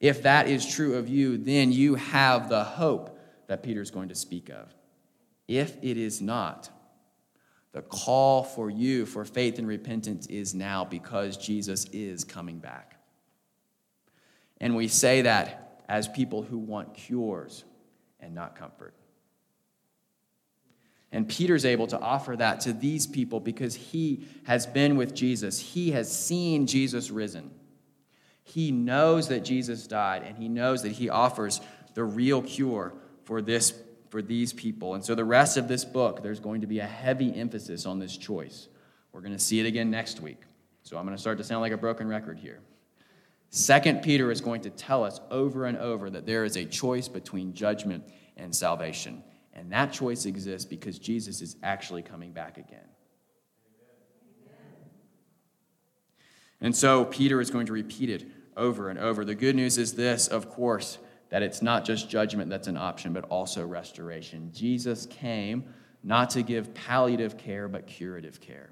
If 0.00 0.22
that 0.22 0.48
is 0.48 0.66
true 0.66 0.96
of 0.96 1.08
you, 1.08 1.38
then 1.38 1.72
you 1.72 1.94
have 1.94 2.48
the 2.48 2.64
hope 2.64 3.18
that 3.46 3.62
Peter's 3.62 3.90
going 3.90 4.08
to 4.08 4.14
speak 4.14 4.50
of. 4.50 4.74
If 5.48 5.76
it 5.82 5.96
is 5.96 6.20
not, 6.20 6.70
the 7.74 7.82
call 7.82 8.44
for 8.44 8.70
you 8.70 9.04
for 9.04 9.24
faith 9.24 9.58
and 9.58 9.66
repentance 9.66 10.28
is 10.28 10.54
now 10.54 10.84
because 10.84 11.36
Jesus 11.36 11.86
is 11.86 12.22
coming 12.22 12.60
back. 12.60 12.96
And 14.60 14.76
we 14.76 14.86
say 14.86 15.22
that 15.22 15.82
as 15.88 16.06
people 16.06 16.42
who 16.42 16.56
want 16.56 16.94
cures 16.94 17.64
and 18.20 18.32
not 18.32 18.54
comfort. 18.54 18.94
And 21.10 21.28
Peter's 21.28 21.64
able 21.64 21.88
to 21.88 21.98
offer 21.98 22.36
that 22.36 22.60
to 22.60 22.72
these 22.72 23.08
people 23.08 23.40
because 23.40 23.74
he 23.74 24.24
has 24.44 24.66
been 24.66 24.96
with 24.96 25.12
Jesus. 25.12 25.58
He 25.58 25.90
has 25.90 26.16
seen 26.16 26.68
Jesus 26.68 27.10
risen. 27.10 27.50
He 28.44 28.70
knows 28.70 29.28
that 29.28 29.44
Jesus 29.44 29.88
died, 29.88 30.22
and 30.22 30.38
he 30.38 30.48
knows 30.48 30.82
that 30.82 30.92
he 30.92 31.08
offers 31.08 31.60
the 31.94 32.04
real 32.04 32.40
cure 32.40 32.94
for 33.24 33.42
this 33.42 33.72
for 34.14 34.22
these 34.22 34.52
people. 34.52 34.94
And 34.94 35.04
so, 35.04 35.16
the 35.16 35.24
rest 35.24 35.56
of 35.56 35.66
this 35.66 35.84
book, 35.84 36.22
there's 36.22 36.38
going 36.38 36.60
to 36.60 36.68
be 36.68 36.78
a 36.78 36.86
heavy 36.86 37.34
emphasis 37.34 37.84
on 37.84 37.98
this 37.98 38.16
choice. 38.16 38.68
We're 39.10 39.22
going 39.22 39.32
to 39.32 39.40
see 39.40 39.58
it 39.58 39.66
again 39.66 39.90
next 39.90 40.20
week. 40.20 40.40
So, 40.84 40.96
I'm 40.96 41.04
going 41.04 41.16
to 41.16 41.20
start 41.20 41.36
to 41.38 41.42
sound 41.42 41.62
like 41.62 41.72
a 41.72 41.76
broken 41.76 42.06
record 42.06 42.38
here. 42.38 42.60
Second 43.50 44.02
Peter 44.02 44.30
is 44.30 44.40
going 44.40 44.60
to 44.60 44.70
tell 44.70 45.02
us 45.02 45.20
over 45.32 45.66
and 45.66 45.76
over 45.76 46.10
that 46.10 46.26
there 46.26 46.44
is 46.44 46.54
a 46.54 46.64
choice 46.64 47.08
between 47.08 47.54
judgment 47.54 48.04
and 48.36 48.54
salvation. 48.54 49.20
And 49.52 49.72
that 49.72 49.92
choice 49.92 50.26
exists 50.26 50.64
because 50.64 50.96
Jesus 51.00 51.42
is 51.42 51.56
actually 51.64 52.02
coming 52.02 52.30
back 52.30 52.56
again. 52.56 52.86
And 56.60 56.76
so 56.76 57.04
Peter 57.04 57.40
is 57.40 57.50
going 57.50 57.66
to 57.66 57.72
repeat 57.72 58.10
it 58.10 58.28
over 58.56 58.90
and 58.90 58.98
over. 59.00 59.24
The 59.24 59.34
good 59.34 59.56
news 59.56 59.76
is 59.76 59.94
this, 59.94 60.28
of 60.28 60.50
course, 60.50 60.98
that 61.34 61.42
it's 61.42 61.62
not 61.62 61.84
just 61.84 62.08
judgment 62.08 62.48
that's 62.48 62.68
an 62.68 62.76
option, 62.76 63.12
but 63.12 63.24
also 63.24 63.66
restoration. 63.66 64.52
Jesus 64.54 65.04
came 65.06 65.64
not 66.04 66.30
to 66.30 66.44
give 66.44 66.72
palliative 66.74 67.36
care, 67.36 67.66
but 67.66 67.88
curative 67.88 68.40
care. 68.40 68.70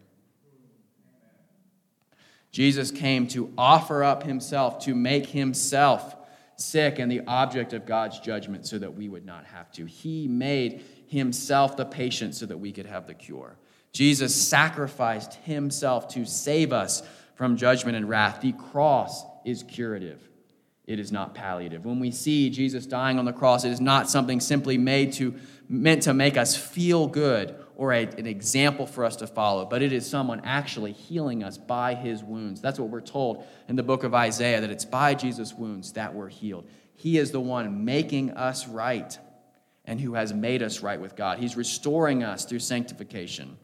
Jesus 2.53 2.93
came 2.93 3.27
to 3.27 3.53
offer 3.59 4.05
up 4.05 4.23
himself, 4.23 4.79
to 4.85 4.95
make 4.95 5.27
himself 5.27 6.15
sick 6.55 7.01
and 7.01 7.11
the 7.11 7.23
object 7.27 7.73
of 7.73 7.85
God's 7.85 8.21
judgment 8.21 8.65
so 8.65 8.79
that 8.79 8.95
we 8.95 9.09
would 9.09 9.27
not 9.27 9.45
have 9.47 9.73
to. 9.73 9.85
He 9.85 10.29
made 10.29 10.85
himself 11.09 11.77
the 11.77 11.85
patient 11.85 12.37
so 12.37 12.47
that 12.47 12.59
we 12.59 12.71
could 12.71 12.87
have 12.87 13.09
the 13.09 13.15
cure. 13.15 13.57
Jesus 13.91 14.33
sacrificed 14.37 15.35
himself 15.35 16.07
to 16.11 16.25
save 16.25 16.73
us 16.73 17.03
from 17.35 17.57
judgment 17.57 17.97
and 17.97 18.09
wrath. 18.09 18.41
The 18.41 18.53
cross 18.53 19.25
is 19.45 19.65
curative 19.65 20.29
it 20.93 21.01
is 21.01 21.11
not 21.11 21.35
palliative. 21.35 21.85
When 21.85 21.99
we 21.99 22.11
see 22.11 22.51
Jesus 22.51 22.87
dying 22.87 23.19
on 23.19 23.25
the 23.25 23.33
cross, 23.33 23.65
it 23.65 23.71
is 23.71 23.81
not 23.81 24.11
something 24.11 24.41
simply 24.41 24.77
made 24.77 25.15
to 25.15 25.35
meant 25.69 26.03
to 26.03 26.13
make 26.13 26.37
us 26.37 26.55
feel 26.55 27.07
good 27.07 27.57
or 27.77 27.95
a, 27.95 28.03
an 28.03 28.27
example 28.27 28.87
for 28.87 29.05
us 29.05 29.17
to 29.17 29.27
follow, 29.27 29.65
but 29.65 29.81
it 29.81 29.91
is 29.91 30.09
someone 30.09 30.43
actually 30.45 30.93
healing 30.93 31.43
us 31.43 31.57
by 31.57 31.95
his 31.95 32.23
wounds. 32.23 32.61
That's 32.61 32.79
what 32.79 32.91
we're 32.91 33.01
told 33.01 33.47
in 33.69 33.77
the 33.77 33.83
book 33.83 34.05
of 34.05 34.15
Isaiah 34.15 34.61
that 34.61 34.71
it's 34.71 34.85
by 34.85 35.15
Jesus' 35.15 35.55
wounds 35.55 35.93
that 35.93 36.15
we're 36.15 36.29
healed. 36.29 36.69
He 36.95 37.17
is 37.17 37.31
the 37.31 37.41
one 37.41 37.87
making 37.87 38.33
us 38.33 38.69
right 38.69 39.19
and 39.87 39.99
who 39.99 40.13
has 40.13 40.35
made 40.35 40.63
us 40.63 40.81
right 40.81 41.01
with 41.01 41.17
God. 41.17 41.39
He's 41.39 41.57
restoring 41.57 42.23
us 42.23 42.45
through 42.45 42.59
sanctification, 42.59 43.57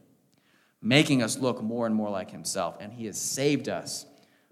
making 0.81 1.21
us 1.21 1.37
look 1.37 1.61
more 1.61 1.85
and 1.85 1.93
more 1.93 2.09
like 2.09 2.31
himself, 2.31 2.75
and 2.79 2.91
he 2.91 3.05
has 3.05 3.21
saved 3.21 3.69
us 3.69 4.07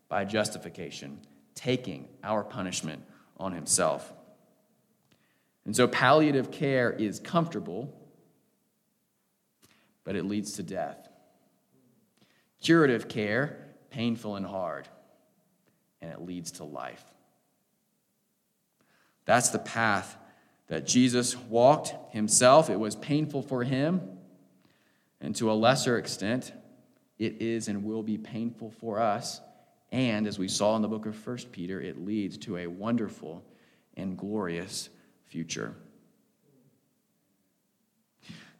by 0.08 0.26
justification 0.26 1.20
taking 1.58 2.08
our 2.24 2.44
punishment 2.44 3.04
on 3.38 3.52
himself. 3.52 4.14
And 5.66 5.76
so 5.76 5.88
palliative 5.88 6.52
care 6.52 6.92
is 6.92 7.20
comfortable, 7.20 7.94
but 10.06 10.16
it 10.16 10.24
leads 10.24 10.54
to 10.54 10.64
death. 10.64 11.10
Curative 12.62 13.10
care, 13.10 13.58
painful 13.90 14.36
and 14.36 14.46
hard, 14.46 14.88
and 16.02 16.12
it 16.12 16.22
leads 16.22 16.52
to 16.54 16.64
life. 16.64 17.04
That's 19.26 19.50
the 19.50 19.60
path 19.60 20.16
that 20.68 20.86
Jesus 20.86 21.36
walked 21.36 21.94
himself. 22.14 22.70
It 22.70 22.80
was 22.80 22.96
painful 22.96 23.42
for 23.42 23.64
him, 23.64 24.02
and 25.20 25.36
to 25.38 25.52
a 25.52 25.54
lesser 25.54 25.98
extent, 25.98 26.54
it 27.18 27.42
is 27.42 27.68
and 27.68 27.84
will 27.84 28.04
be 28.04 28.18
painful 28.18 28.72
for 28.80 29.02
us 29.02 29.42
and 29.92 30.28
as 30.28 30.38
we 30.38 30.48
saw 30.48 30.76
in 30.76 30.82
the 30.82 30.88
book 30.88 31.06
of 31.06 31.28
1 31.28 31.38
Peter, 31.52 31.82
it 31.82 32.04
leads 32.04 32.38
to 32.40 32.58
a 32.58 32.68
wonderful 32.68 33.44
and 33.96 34.18
glorious 34.18 34.90
future. 35.26 35.76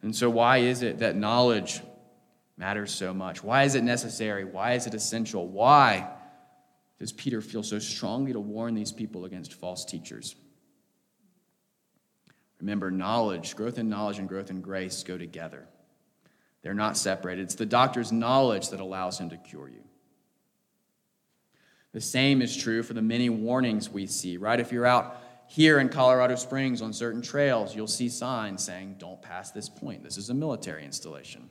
And 0.02 0.14
so, 0.14 0.30
why 0.30 0.58
is 0.58 0.82
it 0.82 0.98
that 1.00 1.16
knowledge 1.16 1.80
matters 2.56 2.92
so 2.92 3.12
much? 3.12 3.42
Why 3.42 3.64
is 3.64 3.74
it 3.74 3.82
necessary? 3.82 4.44
Why 4.44 4.74
is 4.74 4.86
it 4.86 4.94
essential? 4.94 5.46
Why 5.46 6.08
does 6.98 7.12
Peter 7.12 7.40
feel 7.40 7.62
so 7.62 7.78
strongly 7.78 8.32
to 8.32 8.40
warn 8.40 8.74
these 8.74 8.92
people 8.92 9.24
against 9.24 9.54
false 9.54 9.84
teachers? 9.84 10.34
Remember, 12.60 12.90
knowledge, 12.90 13.54
growth 13.54 13.78
in 13.78 13.88
knowledge 13.88 14.18
and 14.18 14.28
growth 14.28 14.50
in 14.50 14.60
grace 14.60 15.04
go 15.04 15.16
together. 15.16 15.66
They're 16.62 16.74
not 16.74 16.96
separated. 16.96 17.42
It's 17.42 17.54
the 17.54 17.66
doctor's 17.66 18.10
knowledge 18.10 18.70
that 18.70 18.80
allows 18.80 19.18
him 19.20 19.30
to 19.30 19.36
cure 19.36 19.68
you. 19.68 19.84
The 21.98 22.04
same 22.04 22.42
is 22.42 22.56
true 22.56 22.84
for 22.84 22.94
the 22.94 23.02
many 23.02 23.28
warnings 23.28 23.90
we 23.90 24.06
see, 24.06 24.36
right? 24.36 24.60
If 24.60 24.70
you're 24.70 24.86
out 24.86 25.20
here 25.48 25.80
in 25.80 25.88
Colorado 25.88 26.36
Springs 26.36 26.80
on 26.80 26.92
certain 26.92 27.20
trails, 27.20 27.74
you'll 27.74 27.88
see 27.88 28.08
signs 28.08 28.62
saying, 28.62 28.98
don't 29.00 29.20
pass 29.20 29.50
this 29.50 29.68
point. 29.68 30.04
This 30.04 30.16
is 30.16 30.30
a 30.30 30.34
military 30.34 30.84
installation. 30.84 31.50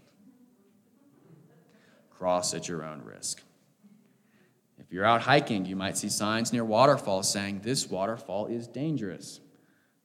Cross 2.10 2.53
at 2.53 2.69
your 2.69 2.86
own 2.86 3.03
risk. 3.03 3.41
If 4.79 4.93
you're 4.93 5.03
out 5.03 5.19
hiking, 5.19 5.65
you 5.65 5.75
might 5.75 5.97
see 5.97 6.07
signs 6.07 6.53
near 6.53 6.63
waterfalls 6.63 7.29
saying, 7.29 7.60
this 7.60 7.89
waterfall 7.89 8.47
is 8.47 8.69
dangerous. 8.69 9.41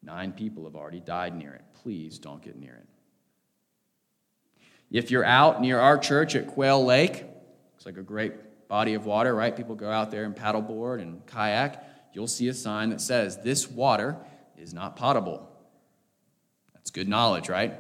Nine 0.02 0.33
people 0.33 0.64
have 0.64 0.74
already 0.74 0.98
died 0.98 1.37
near 1.37 1.55
it. 1.55 1.62
Please 1.85 2.18
don't 2.18 2.42
get 2.42 2.57
near 2.57 2.74
it. 2.74 2.88
If 4.90 5.12
you're 5.12 5.24
out 5.24 5.61
near 5.61 5.78
our 5.78 5.98
church 5.98 6.35
at 6.35 6.48
Quail 6.48 6.85
Lake, 6.85 7.26
it's 7.76 7.87
like 7.87 7.96
a 7.96 8.02
great 8.02 8.33
body 8.72 8.94
of 8.94 9.04
water, 9.04 9.35
right? 9.35 9.54
People 9.54 9.74
go 9.74 9.90
out 9.90 10.11
there 10.11 10.24
and 10.24 10.35
paddleboard 10.35 11.02
and 11.02 11.26
kayak. 11.26 11.85
You'll 12.14 12.26
see 12.26 12.48
a 12.48 12.54
sign 12.54 12.88
that 12.88 13.02
says, 13.02 13.37
This 13.42 13.68
water 13.68 14.16
is 14.56 14.72
not 14.72 14.96
potable. 14.96 15.46
That's 16.72 16.90
good 16.90 17.06
knowledge, 17.06 17.50
right? 17.50 17.78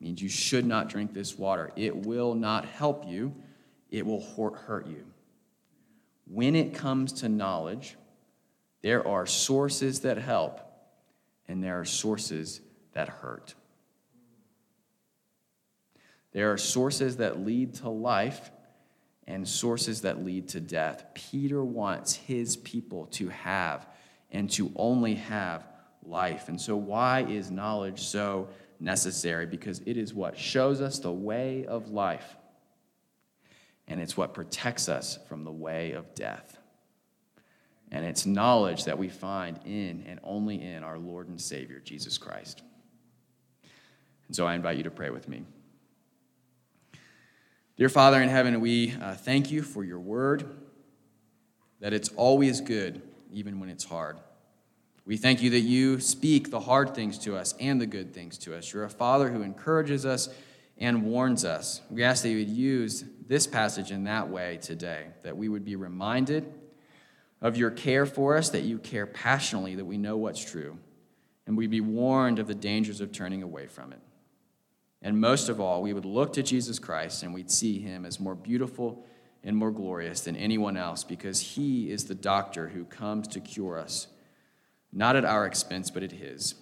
Means 0.00 0.22
you 0.22 0.30
should 0.30 0.64
not 0.64 0.88
drink 0.88 1.12
this 1.12 1.36
water. 1.36 1.72
It 1.76 2.06
will 2.06 2.34
not 2.34 2.64
help 2.64 3.06
you, 3.06 3.34
it 3.90 4.06
will 4.06 4.22
hurt 4.54 4.86
you. 4.86 5.04
When 6.26 6.56
it 6.56 6.72
comes 6.72 7.12
to 7.20 7.28
knowledge, 7.28 7.98
there 8.80 9.06
are 9.06 9.26
sources 9.26 10.00
that 10.00 10.16
help, 10.16 10.58
and 11.46 11.62
there 11.62 11.78
are 11.78 11.84
sources 11.84 12.62
that 12.94 13.10
hurt. 13.10 13.54
There 16.32 16.50
are 16.50 16.56
sources 16.56 17.18
that 17.18 17.44
lead 17.44 17.74
to 17.74 17.90
life 17.90 18.52
and 19.26 19.46
sources 19.46 20.02
that 20.02 20.24
lead 20.24 20.48
to 20.48 20.60
death. 20.60 21.04
Peter 21.14 21.64
wants 21.64 22.14
his 22.14 22.56
people 22.56 23.06
to 23.06 23.28
have 23.28 23.86
and 24.30 24.50
to 24.50 24.70
only 24.76 25.14
have 25.14 25.66
life. 26.04 26.48
And 26.48 26.60
so, 26.60 26.76
why 26.76 27.22
is 27.22 27.50
knowledge 27.50 28.00
so 28.00 28.48
necessary? 28.78 29.46
Because 29.46 29.80
it 29.86 29.96
is 29.96 30.14
what 30.14 30.38
shows 30.38 30.80
us 30.80 30.98
the 30.98 31.12
way 31.12 31.66
of 31.66 31.90
life, 31.90 32.36
and 33.88 34.00
it's 34.00 34.16
what 34.16 34.34
protects 34.34 34.88
us 34.88 35.18
from 35.28 35.44
the 35.44 35.52
way 35.52 35.92
of 35.92 36.14
death. 36.14 36.58
And 37.92 38.04
it's 38.04 38.26
knowledge 38.26 38.84
that 38.84 38.98
we 38.98 39.08
find 39.08 39.60
in 39.64 40.04
and 40.08 40.18
only 40.24 40.60
in 40.60 40.82
our 40.82 40.98
Lord 40.98 41.28
and 41.28 41.40
Savior, 41.40 41.80
Jesus 41.80 42.18
Christ. 42.18 42.62
And 44.26 44.34
so, 44.36 44.46
I 44.46 44.54
invite 44.54 44.76
you 44.76 44.84
to 44.84 44.90
pray 44.90 45.10
with 45.10 45.28
me. 45.28 45.44
Dear 47.76 47.90
Father 47.90 48.22
in 48.22 48.30
heaven, 48.30 48.62
we 48.62 48.94
uh, 49.02 49.12
thank 49.12 49.50
you 49.50 49.60
for 49.60 49.84
your 49.84 50.00
word, 50.00 50.48
that 51.80 51.92
it's 51.92 52.08
always 52.16 52.62
good, 52.62 53.02
even 53.30 53.60
when 53.60 53.68
it's 53.68 53.84
hard. 53.84 54.16
We 55.04 55.18
thank 55.18 55.42
you 55.42 55.50
that 55.50 55.60
you 55.60 56.00
speak 56.00 56.50
the 56.50 56.60
hard 56.60 56.94
things 56.94 57.18
to 57.18 57.36
us 57.36 57.54
and 57.60 57.78
the 57.78 57.86
good 57.86 58.14
things 58.14 58.38
to 58.38 58.56
us. 58.56 58.72
You're 58.72 58.84
a 58.84 58.90
Father 58.90 59.30
who 59.30 59.42
encourages 59.42 60.06
us 60.06 60.30
and 60.78 61.04
warns 61.04 61.44
us. 61.44 61.82
We 61.90 62.02
ask 62.02 62.22
that 62.22 62.30
you 62.30 62.38
would 62.38 62.48
use 62.48 63.04
this 63.28 63.46
passage 63.46 63.90
in 63.90 64.04
that 64.04 64.30
way 64.30 64.58
today, 64.62 65.08
that 65.22 65.36
we 65.36 65.50
would 65.50 65.66
be 65.66 65.76
reminded 65.76 66.50
of 67.42 67.58
your 67.58 67.70
care 67.70 68.06
for 68.06 68.38
us, 68.38 68.48
that 68.50 68.62
you 68.62 68.78
care 68.78 69.06
passionately, 69.06 69.74
that 69.74 69.84
we 69.84 69.98
know 69.98 70.16
what's 70.16 70.42
true, 70.42 70.78
and 71.46 71.58
we 71.58 71.66
be 71.66 71.82
warned 71.82 72.38
of 72.38 72.46
the 72.46 72.54
dangers 72.54 73.02
of 73.02 73.12
turning 73.12 73.42
away 73.42 73.66
from 73.66 73.92
it. 73.92 74.00
And 75.06 75.20
most 75.20 75.48
of 75.48 75.60
all, 75.60 75.82
we 75.82 75.92
would 75.92 76.04
look 76.04 76.32
to 76.32 76.42
Jesus 76.42 76.80
Christ 76.80 77.22
and 77.22 77.32
we'd 77.32 77.48
see 77.48 77.78
him 77.78 78.04
as 78.04 78.18
more 78.18 78.34
beautiful 78.34 79.06
and 79.44 79.56
more 79.56 79.70
glorious 79.70 80.22
than 80.22 80.34
anyone 80.34 80.76
else 80.76 81.04
because 81.04 81.38
he 81.38 81.92
is 81.92 82.06
the 82.06 82.14
doctor 82.16 82.70
who 82.70 82.84
comes 82.86 83.28
to 83.28 83.38
cure 83.38 83.78
us, 83.78 84.08
not 84.92 85.14
at 85.14 85.24
our 85.24 85.46
expense, 85.46 85.92
but 85.92 86.02
at 86.02 86.10
his. 86.10 86.56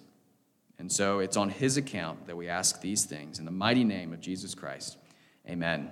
And 0.77 0.91
so 0.91 1.17
it's 1.17 1.37
on 1.37 1.49
his 1.49 1.75
account 1.75 2.27
that 2.27 2.37
we 2.37 2.47
ask 2.47 2.81
these 2.81 3.05
things. 3.05 3.39
In 3.39 3.45
the 3.45 3.51
mighty 3.51 3.83
name 3.83 4.13
of 4.13 4.21
Jesus 4.21 4.53
Christ, 4.53 4.97
amen. 5.49 5.89